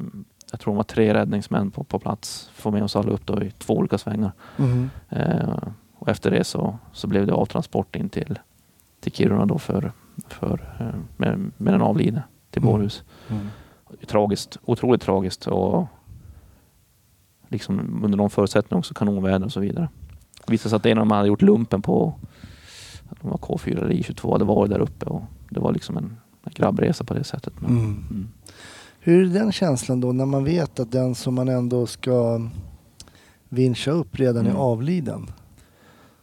[0.51, 2.49] jag tror de var tre räddningsmän på, på plats.
[2.53, 4.31] Få med oss alla upp då i två olika svängar.
[4.57, 4.89] Mhm.
[5.09, 5.57] Eh,
[6.03, 8.39] och efter det så, så blev det avtransport in till,
[8.99, 9.91] till Kiruna då för,
[10.27, 12.71] för, eh, med, med den avlidne till Mm.
[12.73, 13.03] bårhus.
[13.29, 13.47] Mm.
[14.07, 15.85] Tragiskt, otroligt tragiskt och
[17.47, 19.89] liksom under de förutsättningarna också kanonväder och så vidare.
[20.45, 22.13] Det visade sig att en av dem hade gjort lumpen på
[23.21, 26.51] de var K4 eller I22 hade varit där uppe och det var liksom en, en
[26.55, 27.53] grabbresa på det sättet.
[27.59, 27.85] Men, Mm.
[28.09, 28.27] mm.
[28.99, 32.41] Hur är den känslan då när man vet att den som man ändå ska
[33.49, 34.61] vincha upp redan är Mm.
[34.61, 35.27] avliden?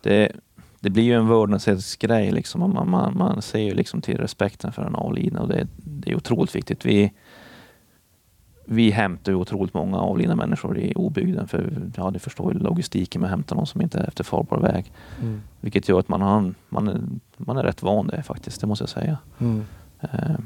[0.02, 0.32] Det,
[0.80, 2.30] det blir ju en vördnadsgrej.
[2.30, 2.60] Liksom.
[2.60, 6.16] Man, man, man ser ju liksom till respekten för den avlidna och det, det är
[6.16, 6.84] otroligt viktigt.
[6.84, 7.12] Vi,
[8.64, 13.20] vi hämtar ju otroligt många avlidna människor i obygden för ja, det förstår ju logistiken
[13.20, 14.92] med att hämta någon som inte är efter farbar väg.
[15.20, 15.42] Mm.
[15.60, 17.00] Vilket gör att man, har, man, är,
[17.36, 19.18] man är rätt van det faktiskt, det måste jag säga.
[19.38, 19.64] Mm.
[20.00, 20.36] Eh,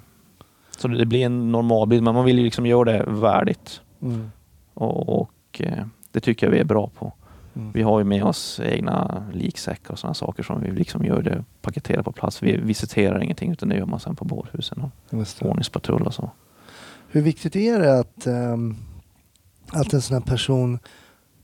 [0.77, 3.81] så det blir en normal bild, men man vill ju liksom göra det värdigt.
[4.03, 4.31] Mm.
[4.75, 7.13] Och, och eh, det tycker jag vi är bra på.
[7.57, 7.73] Mm.
[7.73, 11.45] Vi har ju med oss egna liksäckar och sådana saker som vi liksom gör det,
[11.63, 12.43] paketerar på plats.
[12.43, 14.91] Vi visiterar ingenting utan det gör man sen på bårhusen och
[15.43, 16.31] ordningspatrull och så.
[17.09, 18.77] Hur viktigt är det att, ehm,
[19.73, 20.79] att en sån här person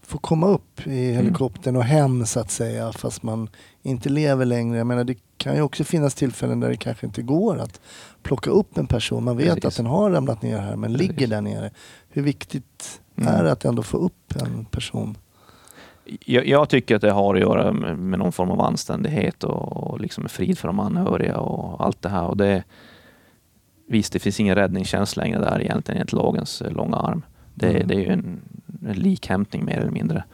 [0.02, 0.98] får komma upp Mm.
[0.98, 3.48] i helikoptern och hem så att säga fast man
[3.82, 4.78] inte lever längre.
[4.78, 7.80] Jag menar det kan ju också finnas tillfällen där det kanske inte går att
[8.22, 9.24] plocka upp en person.
[9.24, 9.64] Man vet Precis.
[9.64, 11.08] att den har ramlat ner här men Precis.
[11.08, 11.70] ligger där nere.
[12.08, 13.34] Hur viktigt Mm.
[13.34, 15.16] är det att ändå få upp en person?
[16.24, 19.76] Jag, jag tycker att det har att göra med, med någon form av anständighet och,
[19.76, 22.24] och liksom frid för de anhöriga och allt det här.
[22.24, 22.64] Och det,
[23.88, 27.22] visst, det finns ingen räddningstjänst längre där egentligen enligt lagens eh, långa arm.
[27.54, 27.88] Det, Mm.
[27.88, 28.40] det är ju en,
[28.86, 30.24] en likhämtning mer eller mindre.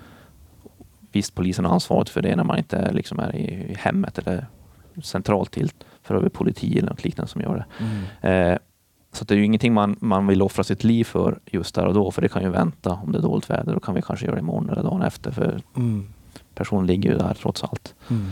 [1.12, 4.46] Visst, polisen har ansvaret för det när man inte liksom är i, i hemmet eller
[5.02, 5.70] centralt till
[6.02, 7.66] för över politi eller något liknande som gör
[8.20, 8.28] det.
[8.28, 8.58] Eh,
[9.16, 11.94] så det är ju ingenting man, man vill offra sitt liv för just där och
[11.94, 13.72] då, för det kan ju vänta om det är dåligt väder.
[13.74, 16.08] Då kan vi kanske göra det imorgon eller dagen efter, för Mm.
[16.54, 17.94] personen ligger ju där trots allt.
[18.10, 18.30] Mm.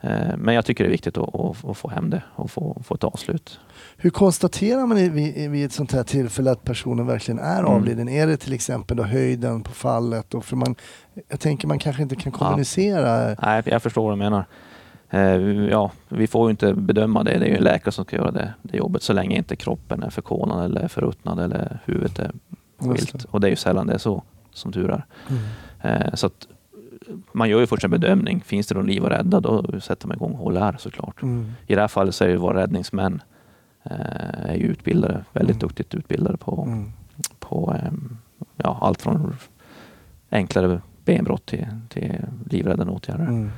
[0.00, 2.82] Eh, men jag tycker det är viktigt att, att, att få hem det och få,
[2.84, 3.60] få ett avslut.
[3.96, 7.72] Hur konstaterar man i- vid, vid ett sånt här tillfälle att personen verkligen är Mm.
[7.72, 8.08] avliden?
[8.08, 10.34] Är det till exempel då höjden på fallet?
[10.34, 10.74] Och för man,
[11.28, 13.36] jag tänker man kanske inte kan kommunicera.
[13.42, 14.44] Nej, jag förstår vad du menar.
[15.14, 15.36] Eh,
[15.70, 17.38] ja, vi får ju inte bedöma det.
[17.38, 20.02] Det är ju en läkare som ska göra det, det jobbet så länge inte kroppen
[20.02, 22.30] är förkolnad eller förruttnad eller huvudet är
[22.78, 23.24] skilt.
[23.24, 25.04] Och det är ju sällan det är så, som tur är.
[25.30, 25.42] Mm.
[26.02, 26.48] Eh, så att
[27.32, 28.40] man gör ju först en bedömning.
[28.40, 31.22] Finns det någon liv att rädda, då sätter man igång HLR såklart.
[31.22, 31.52] Mm.
[31.66, 33.22] I det här fallet så är ju våra räddningsmän
[33.82, 35.68] eh, är ju utbildade, väldigt Mm.
[35.68, 36.92] duktigt utbildade på, Mm.
[37.38, 38.16] på ehm,
[38.56, 39.36] ja, allt från
[40.30, 42.12] enklare benbrott till, till
[42.50, 43.24] livräddande åtgärder.
[43.24, 43.50] Mm.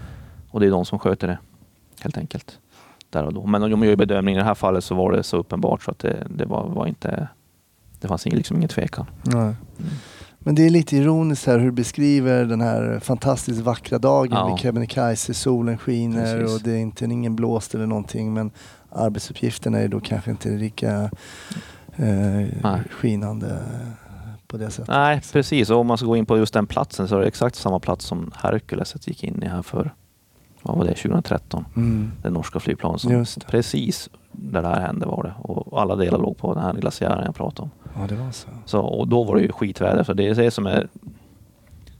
[0.55, 1.39] Och det är de som sköter det
[2.01, 2.59] helt enkelt.
[3.11, 3.47] Där och då.
[3.47, 4.39] Men de gör bedömningen.
[4.39, 6.87] I det här fallet så var det så uppenbart så att det, det var, var
[6.87, 7.29] inte
[8.01, 9.07] det fanns liksom ingen tvekan.
[9.23, 9.55] Nej.
[10.39, 14.47] Men det är lite ironiskt här hur du beskriver den här fantastiskt vackra dagen Ja.
[14.49, 15.35] vid Kebnekaise.
[15.35, 16.57] Solen skiner Precis.
[16.57, 18.51] och det är inte ingen blåst eller någonting men
[18.91, 21.11] arbetsuppgifterna är då kanske inte lika
[21.97, 23.59] eh, skinande
[24.47, 24.89] på det sättet.
[24.89, 25.71] Nej, precis.
[25.71, 27.81] Och om man ska gå in på just den platsen så är det exakt samma
[27.81, 29.95] plats som Hercules gick in i här för
[30.65, 31.65] vad var det, 2013.
[31.77, 32.13] Mm.
[32.23, 35.35] Det norska flygplanet som precis där det här hände var det.
[35.43, 37.71] Och alla delar låg på den här glaciären jag pratade om.
[38.01, 38.49] Ja, det var så.
[38.65, 40.05] Så, och då var det ju skitväder.
[40.05, 40.89] Så det är det som är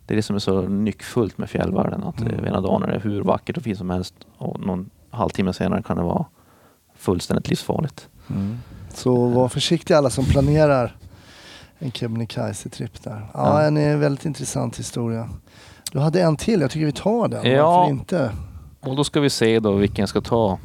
[0.07, 2.03] det är det som är så nyckfullt med fjällvärlden.
[2.03, 2.45] Att Mm.
[2.45, 5.97] ena dagen är det hur vackert och fint som helst och någon halvtimme senare kan
[5.97, 6.25] det vara
[6.97, 8.09] fullständigt livsfarligt.
[8.31, 8.59] Mm.
[8.95, 10.97] Så var försiktiga alla som planerar
[11.79, 13.27] en Kebnekaise-tripp där.
[13.35, 13.81] Ja, Ja.
[13.81, 15.29] en väldigt intressant historia.
[15.93, 17.51] Du hade en till, jag tycker vi tar den.
[17.51, 17.71] Ja.
[17.79, 18.33] Varför inte?
[18.87, 20.59] Och då ska vi se då vilken jag ska ta.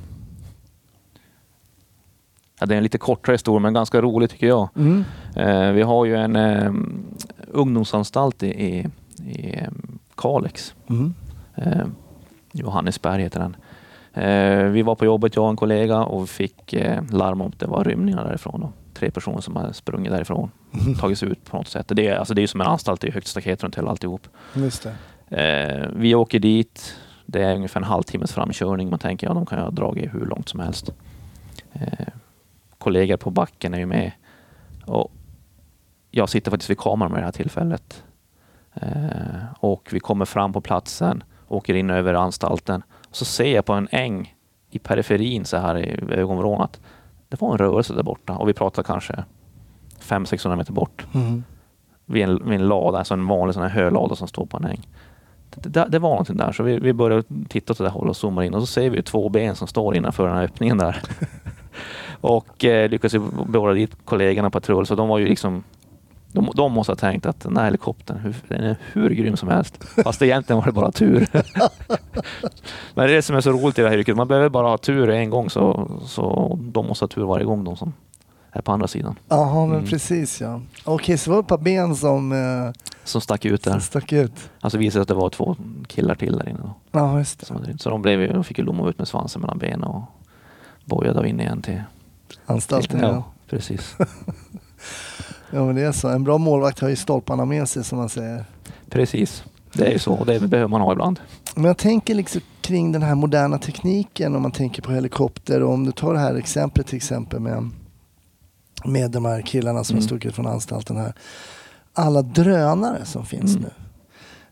[2.59, 4.70] Ja, det är en lite kortare historia men ganska rolig tycker jag.
[4.76, 5.03] Mm.
[5.36, 6.74] Eh, vi har ju en eh,
[7.47, 8.88] ungdomsanstalt i, i,
[9.26, 9.70] i eh,
[10.15, 10.76] Kalix.
[10.89, 11.13] Mm.
[11.55, 11.86] Eh,
[12.51, 13.55] Johannesberg heter den.
[14.24, 17.47] Eh, vi var på jobbet, jag och en kollega, och vi fick eh, larm om
[17.47, 18.61] att det var rymningar därifrån.
[18.61, 18.72] Då.
[18.93, 20.51] Tre personer som hade sprungit därifrån,
[20.99, 21.86] tagit sig ut på något sätt.
[21.88, 23.89] Det är, alltså, det är ju som en anstalt, det är högt staket runt hela
[23.89, 24.28] alltihop.
[24.53, 24.88] Just
[25.30, 25.41] det.
[25.41, 26.95] Eh, vi åker dit.
[27.32, 28.90] Det är ungefär en halvtimmes framkörning.
[28.90, 30.90] Man tänker ja, de kan ju ha dragit hur långt som helst.
[31.74, 32.08] Eh,
[32.78, 34.12] kollegor på backen är ju med.
[34.86, 35.12] Och
[36.12, 38.04] jag sitter faktiskt vid kameran med det här tillfället.
[38.74, 42.84] Eh, och vi kommer fram på platsen, åker in över anstalten.
[43.10, 44.36] Och så ser jag på en äng
[44.70, 46.80] i periferin så här i ögonvrån att
[47.30, 48.34] det var en rörelse där borta.
[48.38, 49.24] Och vi pratar kanske
[50.02, 51.44] 500-600 meter bort Mm.
[52.06, 54.66] vid en, vid en lada, alltså en vanlig sån här hölada som står på en
[54.66, 54.88] äng.
[55.56, 58.18] Det, det, var någonting där, så vi, vi började titta åt det där hållet och
[58.18, 61.02] zoomar in och så ser vi två ben som står innanför den här öppningen där.
[62.22, 65.64] och eh, lyckades beordra dit kollegorna på patrull, så de var ju liksom
[66.32, 69.50] De, de måste ha tänkt att den här helikoptern, hur, den är hur grym som
[69.50, 69.84] helst.
[70.04, 71.28] Fast egentligen var det bara tur.
[72.93, 74.18] Men det är det som är så roligt i det här yrket.
[74.18, 77.64] Man behöver bara ha tur en gång så, så de måste ha tur varje gång
[77.64, 77.93] de som
[78.52, 79.16] är på andra sidan.
[79.30, 79.89] Jaha, men Mm.
[79.89, 80.62] precis ja.
[80.84, 82.72] Okej, så var det ett par ben som, eh,
[83.04, 83.72] Som stack ut där.
[83.72, 84.32] som stack ut.
[84.62, 85.56] Alltså visade att det var två
[85.88, 86.60] killar till där inne.
[86.60, 87.45] Då, Ja, just det.
[87.80, 90.02] så de, blev, de fick ju lomma ut med svansen mellan benen och
[90.86, 91.82] bojade in igen till...
[92.45, 93.24] Anstalten, ja, ja.
[93.50, 93.95] precis.
[95.52, 96.08] Ja, men det är så.
[96.10, 98.45] En bra målvakt har ju stolparna med sig som man säger.
[98.89, 99.43] precis.
[99.74, 101.20] Det är ju så och det behöver man ha ibland.
[101.56, 105.74] Men jag tänker liksom kring den här moderna tekniken om man tänker på helikopter och
[105.74, 107.70] om du tar det här exemplet till exempel med,
[108.86, 110.04] med de här killarna som Mm.
[110.04, 111.14] har stuckit från anstalten här.
[111.94, 113.62] Alla drönare som finns Mm.
[113.70, 113.70] nu.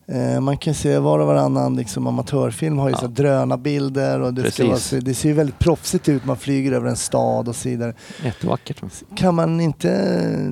[0.10, 3.08] Eh, man kan se var och varannan liksom, amatörfilm har ju Ja.
[3.08, 6.26] drönarbilder och det, ska vara, det ser ju väldigt proffsigt ut.
[6.26, 7.94] Man flyger över en stad och så vidare.
[8.24, 8.82] Jättevackert.
[9.16, 10.52] Kan man inte eh,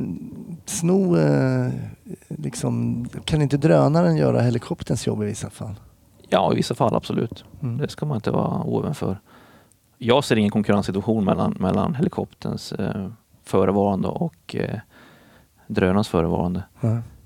[0.66, 1.68] sno, eh,
[2.28, 5.76] liksom, kan inte drönaren göra helikopterns jobb i vissa fall?
[6.30, 7.44] Ja, i vissa fall absolut.
[7.64, 7.78] Mm.
[7.78, 9.20] Det ska man inte vara oäven för.
[9.98, 13.08] Jag ser ingen konkurrenssituation mellan, mellan helikopterns eh,
[13.46, 14.80] förevarande och eh,
[15.68, 16.64] drönarens förevarande.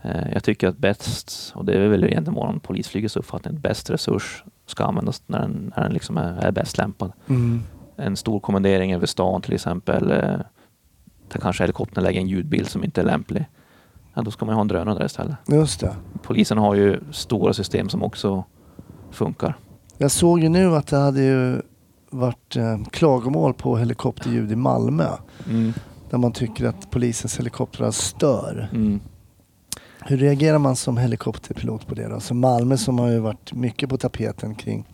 [0.02, 3.90] Eh, jag tycker att bäst, och det är väl egentligen vår polisflygets uppfattning, att bäst
[3.90, 7.12] resurs ska användas när den, när den liksom är, är bäst lämpad.
[7.28, 7.62] Mm.
[7.96, 10.40] En stor kommendering över stan till exempel, eh,
[11.28, 13.46] där kanske helikoptern lägger en ljudbild som inte är lämplig.
[14.14, 15.36] Ja, då ska man ha en drönare där istället.
[15.48, 15.96] Just det.
[16.24, 18.44] Polisen har ju stora system som också
[19.12, 19.58] funkar.
[19.98, 21.62] Jag såg ju nu att det hade ju
[22.10, 25.08] varit eh, klagomål på helikopterljud i Malmö.
[25.50, 25.74] Mm.
[26.10, 28.70] Där man tycker att polisens helikoptrar stör.
[28.74, 29.00] Mm.
[30.02, 32.20] Hur reagerar man som helikopterpilot på det då?
[32.20, 34.86] Så Malmö som har ju varit mycket på tapeten kring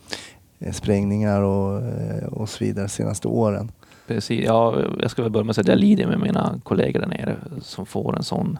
[0.58, 3.70] eh, sprängningar och, eh, och så vidare de senaste åren.
[4.06, 4.44] Precis.
[4.44, 7.06] Ja, jag ska väl börja med att säga att jag lider med mina kollegor där
[7.06, 8.58] nere som får en sån,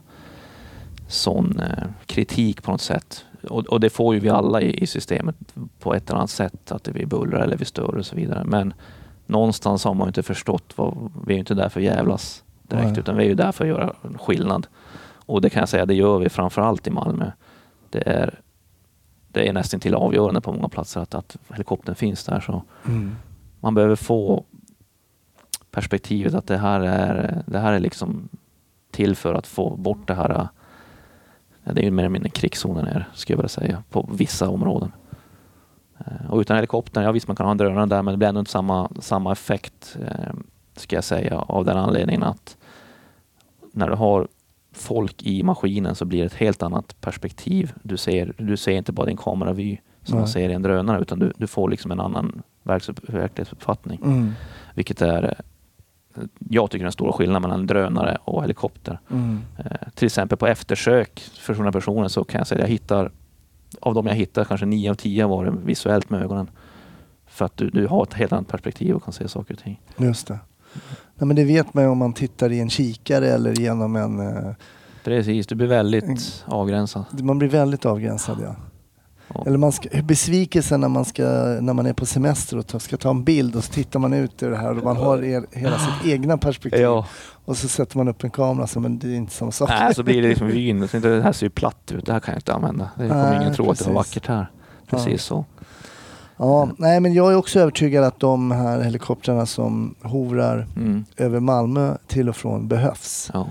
[1.09, 3.25] sån eh, kritik på något sätt.
[3.49, 5.37] Och, och det får ju vi alla i, i systemet
[5.81, 8.45] på ett eller annat sätt, att vi bullrar eller vi stör och så vidare.
[8.45, 8.75] Men
[9.27, 12.91] någonstans har man inte förstått, vad, vi är ju inte där för att jävlas direkt,
[12.91, 12.99] Nej.
[13.01, 14.67] utan vi är ju där för att göra skillnad.
[15.27, 17.31] Och det kan jag säga, det gör vi framförallt i Malmö.
[17.91, 18.41] Det är,
[19.29, 22.41] det är nästan till avgörande på många platser att, att helikoptern finns där.
[22.41, 22.63] Så
[23.61, 24.45] man behöver få
[25.71, 28.29] perspektivet att det här är, det här är liksom
[28.91, 30.49] till för att få bort det här.
[31.65, 34.93] Det är ju mer eller mindre krigszonen är, skulle jag vilja säga, på vissa områden.
[35.99, 38.29] Eh, Och utan helikoptern, ja visst man kan ha en drönare där men det blir
[38.29, 40.35] ändå inte samma, samma effekt eh,
[40.77, 42.57] ska jag säga av den anledningen att
[43.73, 44.29] när du har
[44.73, 47.73] folk i maskinen så blir det ett helt annat perspektiv.
[47.83, 50.33] Du ser, du ser inte bara din kameravy som man Nej.
[50.33, 54.01] ser i en drönare utan du, du får liksom en annan verklighetsuppfattning.
[54.05, 54.33] Mm.
[54.75, 55.41] Vilket är,
[56.39, 59.01] jag tycker den stora skillnaden mellan drönare och helikopter.
[59.11, 59.41] Mm.
[59.59, 63.13] Eh, till exempel på eftersök för sådana personer så kan jag säga att jag hittar,
[63.81, 66.51] av de jag hittar kanske nio av tio har varit visuellt med ögonen.
[67.27, 69.81] För att du, du har ett helt annat perspektiv och kan se saker och ting.
[69.97, 70.39] Just det.
[71.19, 74.21] Nej, men det vet man ju om man tittar i en kikare eller genom en...
[74.21, 74.53] eh,
[75.05, 77.05] Precis, du blir väldigt avgränsad.
[77.23, 78.57] Man blir väldigt avgränsad ja.
[79.35, 79.45] Ja.
[79.47, 81.23] Eller man ska, besvikelsen när man, ska,
[81.61, 84.13] när man är på semester och ta, ska ta en bild och så tittar man
[84.13, 86.81] ut ur det här och man har er, hela sitt egna perspektiv.
[86.81, 87.07] Ja,
[87.45, 89.69] Och så sätter man upp en kamera så men det är inte samma sak.
[89.69, 90.81] nej, så blir det liksom vyn.
[90.93, 92.91] Det här ser ju platt ut, det här kan jag inte använda.
[92.99, 94.51] Det kommer ingen tro att det var vackert här.
[94.87, 95.45] Precis så.
[96.37, 101.05] Ja, nej men jag är också övertygad att de här helikoptrarna som hovrar Mm.
[101.17, 103.31] över Malmö till och från behövs.
[103.35, 103.47] Ja.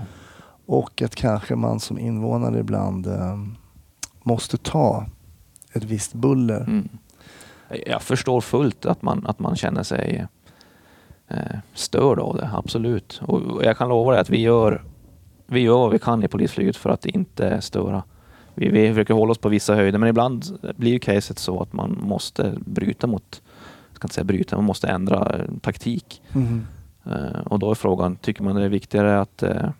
[0.66, 3.38] Och att kanske man som invånare ibland eh,
[4.22, 5.06] måste ta
[5.72, 6.60] ett visst buller.
[6.60, 6.88] Mm.
[7.86, 10.26] Jag förstår fullt att man, att man känner sig
[11.28, 11.36] eh,
[11.74, 13.20] störd av det, absolut.
[13.26, 14.82] Och och jag kan lova dig att vi gör,
[15.46, 18.02] vi gör vad vi kan i polisflyget för att inte störa.
[18.56, 20.44] Vi, vi försöker hålla oss på vissa höjder, men ibland
[20.76, 23.42] blir ju caset så att man måste bryta mot,
[23.88, 26.22] jag ska inte säga bryta, man måste ändra eh, taktik.
[26.32, 26.66] Mm.
[27.04, 29.70] Eh, och då är frågan, tycker man det är viktigare att eh,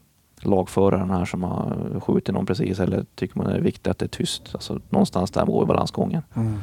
[0.40, 3.98] lagföra den här som har skjutit någon precis eller tycker man det är viktigt att
[3.98, 4.50] det är tyst?
[4.52, 6.22] Alltså, någonstans där går balansgången.
[6.34, 6.58] Mm.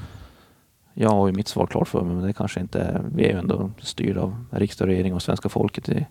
[0.94, 3.32] Jag har ju mitt svar klart för mig, men det kanske inte är, Vi är
[3.32, 6.08] ju ändå styrda av riksdag och regering och svenska folket i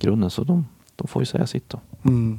[0.00, 1.80] grunden, så de, de får ju säga sitt då.
[2.04, 2.38] Mm.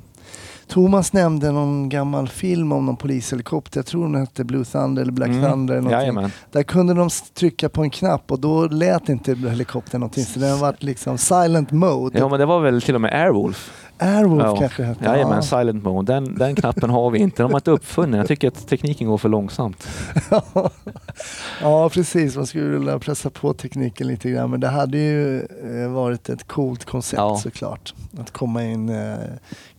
[0.68, 3.78] Thomas nämnde någon gammal film om någon polishelikopter.
[3.80, 5.74] Jag tror den hette Blue Thunder eller Black Thunder.
[5.74, 5.88] Eller.
[5.88, 5.92] Mm.
[5.92, 6.32] Jajamän.
[6.52, 10.26] Där kunde de trycka på en knapp och då lät inte helikoptern någonting.
[10.26, 12.20] Så den var liksom silent mode.
[12.20, 13.83] Ja, men det var väl till och med Airwolf.
[14.04, 14.56] Airwolf Ja.
[14.60, 15.06] kanske hette.
[15.06, 15.42] Ja.
[15.42, 16.14] silent mode.
[16.14, 17.44] Den, den knappen har vi inte.
[17.44, 18.18] De har inte uppfunnit den.
[18.18, 19.88] Jag tycker att tekniken går för långsamt.
[21.62, 22.36] ja, precis.
[22.36, 24.50] Man skulle vilja pressa på tekniken lite grann.
[24.50, 27.38] Men det hade ju eh, varit ett coolt koncept Ja.
[27.44, 27.94] såklart.
[28.20, 29.16] Att komma in eh,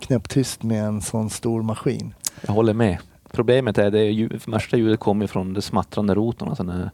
[0.00, 2.14] knäpptyst med en sån stor maskin.
[2.46, 2.98] Jag håller med.
[3.32, 6.48] Problemet är det ljud, värsta ljudet kommer från det smattrande rotorn.
[6.48, 6.90] Alltså när,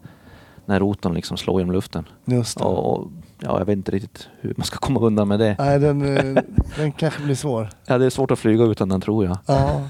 [0.70, 2.08] när rotorn liksom slår genom luften.
[2.24, 2.64] Just det.
[2.64, 3.08] Och, och,
[3.40, 5.56] ja, jag vet inte riktigt hur man ska komma undan med det.
[5.58, 6.42] Nej, den, eh,
[6.76, 7.68] den kanske blir svår.
[7.86, 9.38] Ja, det är svårt att flyga utan den tror jag.
[9.46, 9.80] Ja.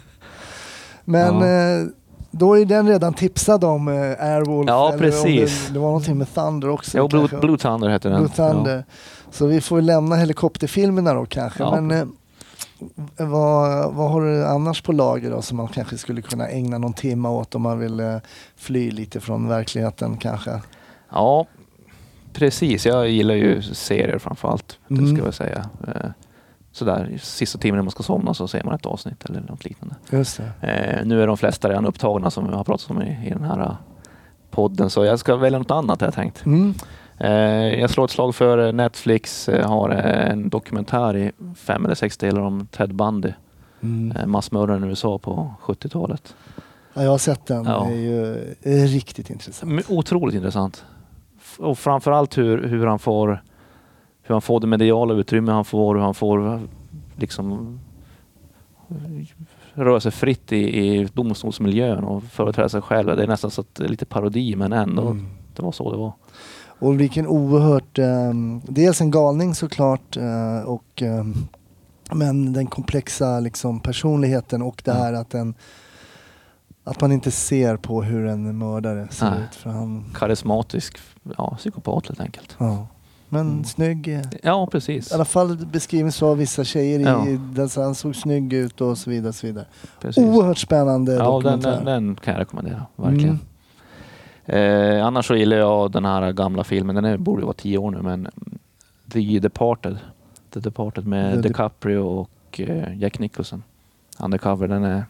[1.05, 1.47] Men Ja.
[1.81, 1.87] eh,
[2.31, 4.69] då är den redan tipsad om eh, Airwolf.
[4.69, 5.67] Ja, precis.
[5.67, 6.99] Det, det var någonting med Thunder också.
[6.99, 7.29] Ja, Blue.
[7.41, 8.19] Blue Thunder heter den.
[8.19, 8.85] Blue Thunder.
[9.31, 11.63] Så vi får lämna helikopterfilmerna då kanske.
[11.63, 11.81] Ja.
[11.81, 12.13] Men
[13.19, 16.93] vad, vad har du annars på lager då som man kanske skulle kunna ägna någon
[16.93, 18.17] timme åt om man vill eh,
[18.57, 20.61] fly lite från verkligheten kanske?
[21.13, 21.47] Ja.
[22.33, 22.87] precis.
[22.87, 24.79] Jag gillar ju serier framför allt.
[24.89, 25.17] Det Mm.
[25.17, 25.69] ska jag säga.
[25.89, 26.11] Eh,
[26.73, 29.95] Sådär, sista timmen när man ska somna så ser man ett avsnitt eller något liknande.
[30.11, 30.67] Just det.
[30.69, 33.45] Eh, nu är de flesta redan upptagna som vi har pratat om i, i den
[33.45, 33.77] här
[34.51, 36.47] podden så jag ska välja något annat har jag tänkt.
[36.47, 36.75] Mm.
[37.21, 41.95] Eh, jag slår ett slag för eh, Netflix eh, har en dokumentär i fem eller
[41.95, 43.33] sex delar om Ted Bundy,
[43.83, 44.31] Mm.
[44.31, 46.35] massmördaren i USA på 70-talet.
[46.95, 47.65] Ja, jag har sett den.
[47.65, 47.87] Ja.
[47.91, 49.91] Det är ju riktigt intressant.
[49.91, 50.85] Otroligt intressant.
[51.59, 53.43] Och framförallt hur, hur han får
[54.23, 56.61] hur han får det mediala utrymme han får, hur han får
[57.17, 57.79] liksom
[59.75, 63.17] röra sig fritt i, i domstolsmiljön och företräda sig själv.
[63.17, 65.27] Det är nästan så att lite parodi men ändå, Mm.
[65.57, 66.13] det var så det var.
[66.81, 68.33] Och vilken oerhört, eh,
[68.69, 71.25] dels en galning såklart, eh, och, eh,
[72.13, 75.55] men den komplexa liksom, personligheten och det här att, den,
[76.85, 79.41] att man inte ser på hur en mördare ser Nej.
[79.51, 79.55] ut.
[79.55, 80.99] För han, Karismatisk
[81.39, 82.57] ja, psykopat helt enkelt.
[82.59, 82.87] ja.
[83.33, 83.65] Men Mm.
[83.65, 85.11] snygg, eh, Ja, precis.
[85.11, 87.27] i alla fall beskrivs så av vissa tjejer, Ja.
[87.29, 89.29] i, där han såg snygg ut och så vidare.
[89.29, 89.65] Och så vidare.
[90.01, 90.25] precis.
[90.25, 91.71] Oerhört spännande Ja, den, dokumentär.
[91.71, 92.87] den, den kan jag rekommendera.
[92.97, 93.29] Verkligen.
[93.29, 93.39] Mm.
[94.53, 96.95] Eh, annars så gillar jag den här gamla filmen.
[96.95, 98.29] Den är, borde vara tio år nu, men
[99.13, 99.99] The Departed.
[100.51, 103.63] The Departed med The DiCaprio och eh, Jack Nicholson.
[104.19, 104.69] Undercover.
[104.69, 105.05] Den, är,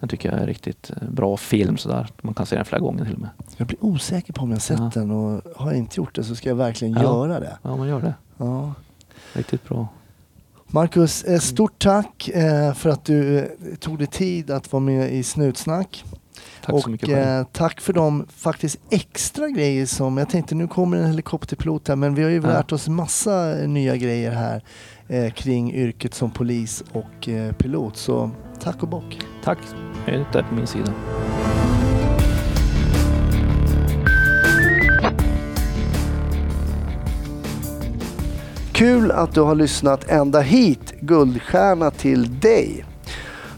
[0.00, 2.06] den tycker jag är riktigt eh, bra film sådär.
[2.22, 3.30] Man kan se den flera gånger till och med.
[3.56, 4.90] Jag blir osäker på om jag sett Ja.
[4.94, 7.02] den och har jag inte gjort det så ska jag verkligen Ja.
[7.02, 7.58] göra det.
[7.62, 8.14] Ja, man gör det.
[8.36, 8.72] Ja.
[9.32, 9.88] Riktigt bra.
[10.66, 13.48] Marcus, eh, stort tack eh, för att du
[13.80, 16.04] tog dig tid att vara med i Snutsnack.
[16.64, 20.68] Tack och så mycket eh, tack för de faktiskt extra grejer som, jag tänkte nu
[20.68, 22.48] kommer en helikopterpilot här men vi har ju Ja.
[22.48, 24.62] lärt oss massa eh, nya grejer här
[25.08, 27.96] eh, kring yrket som polis och eh, pilot.
[27.96, 28.30] Så
[28.62, 29.18] tack och bock.
[29.44, 29.58] Tack.
[30.06, 30.92] Jag är inte på min sida.
[38.72, 40.94] Kul att du har lyssnat ända hit.
[41.00, 42.84] Guldstjärna till dig.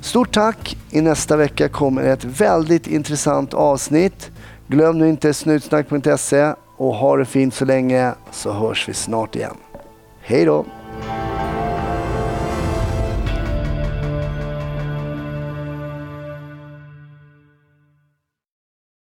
[0.07, 0.77] Stort tack.
[0.91, 4.31] I nästa vecka kommer ett väldigt intressant avsnitt.
[4.69, 9.57] Glöm nu inte snutsnack.se och ha det fint så länge så hörs vi snart igen.
[10.21, 10.65] Hej då!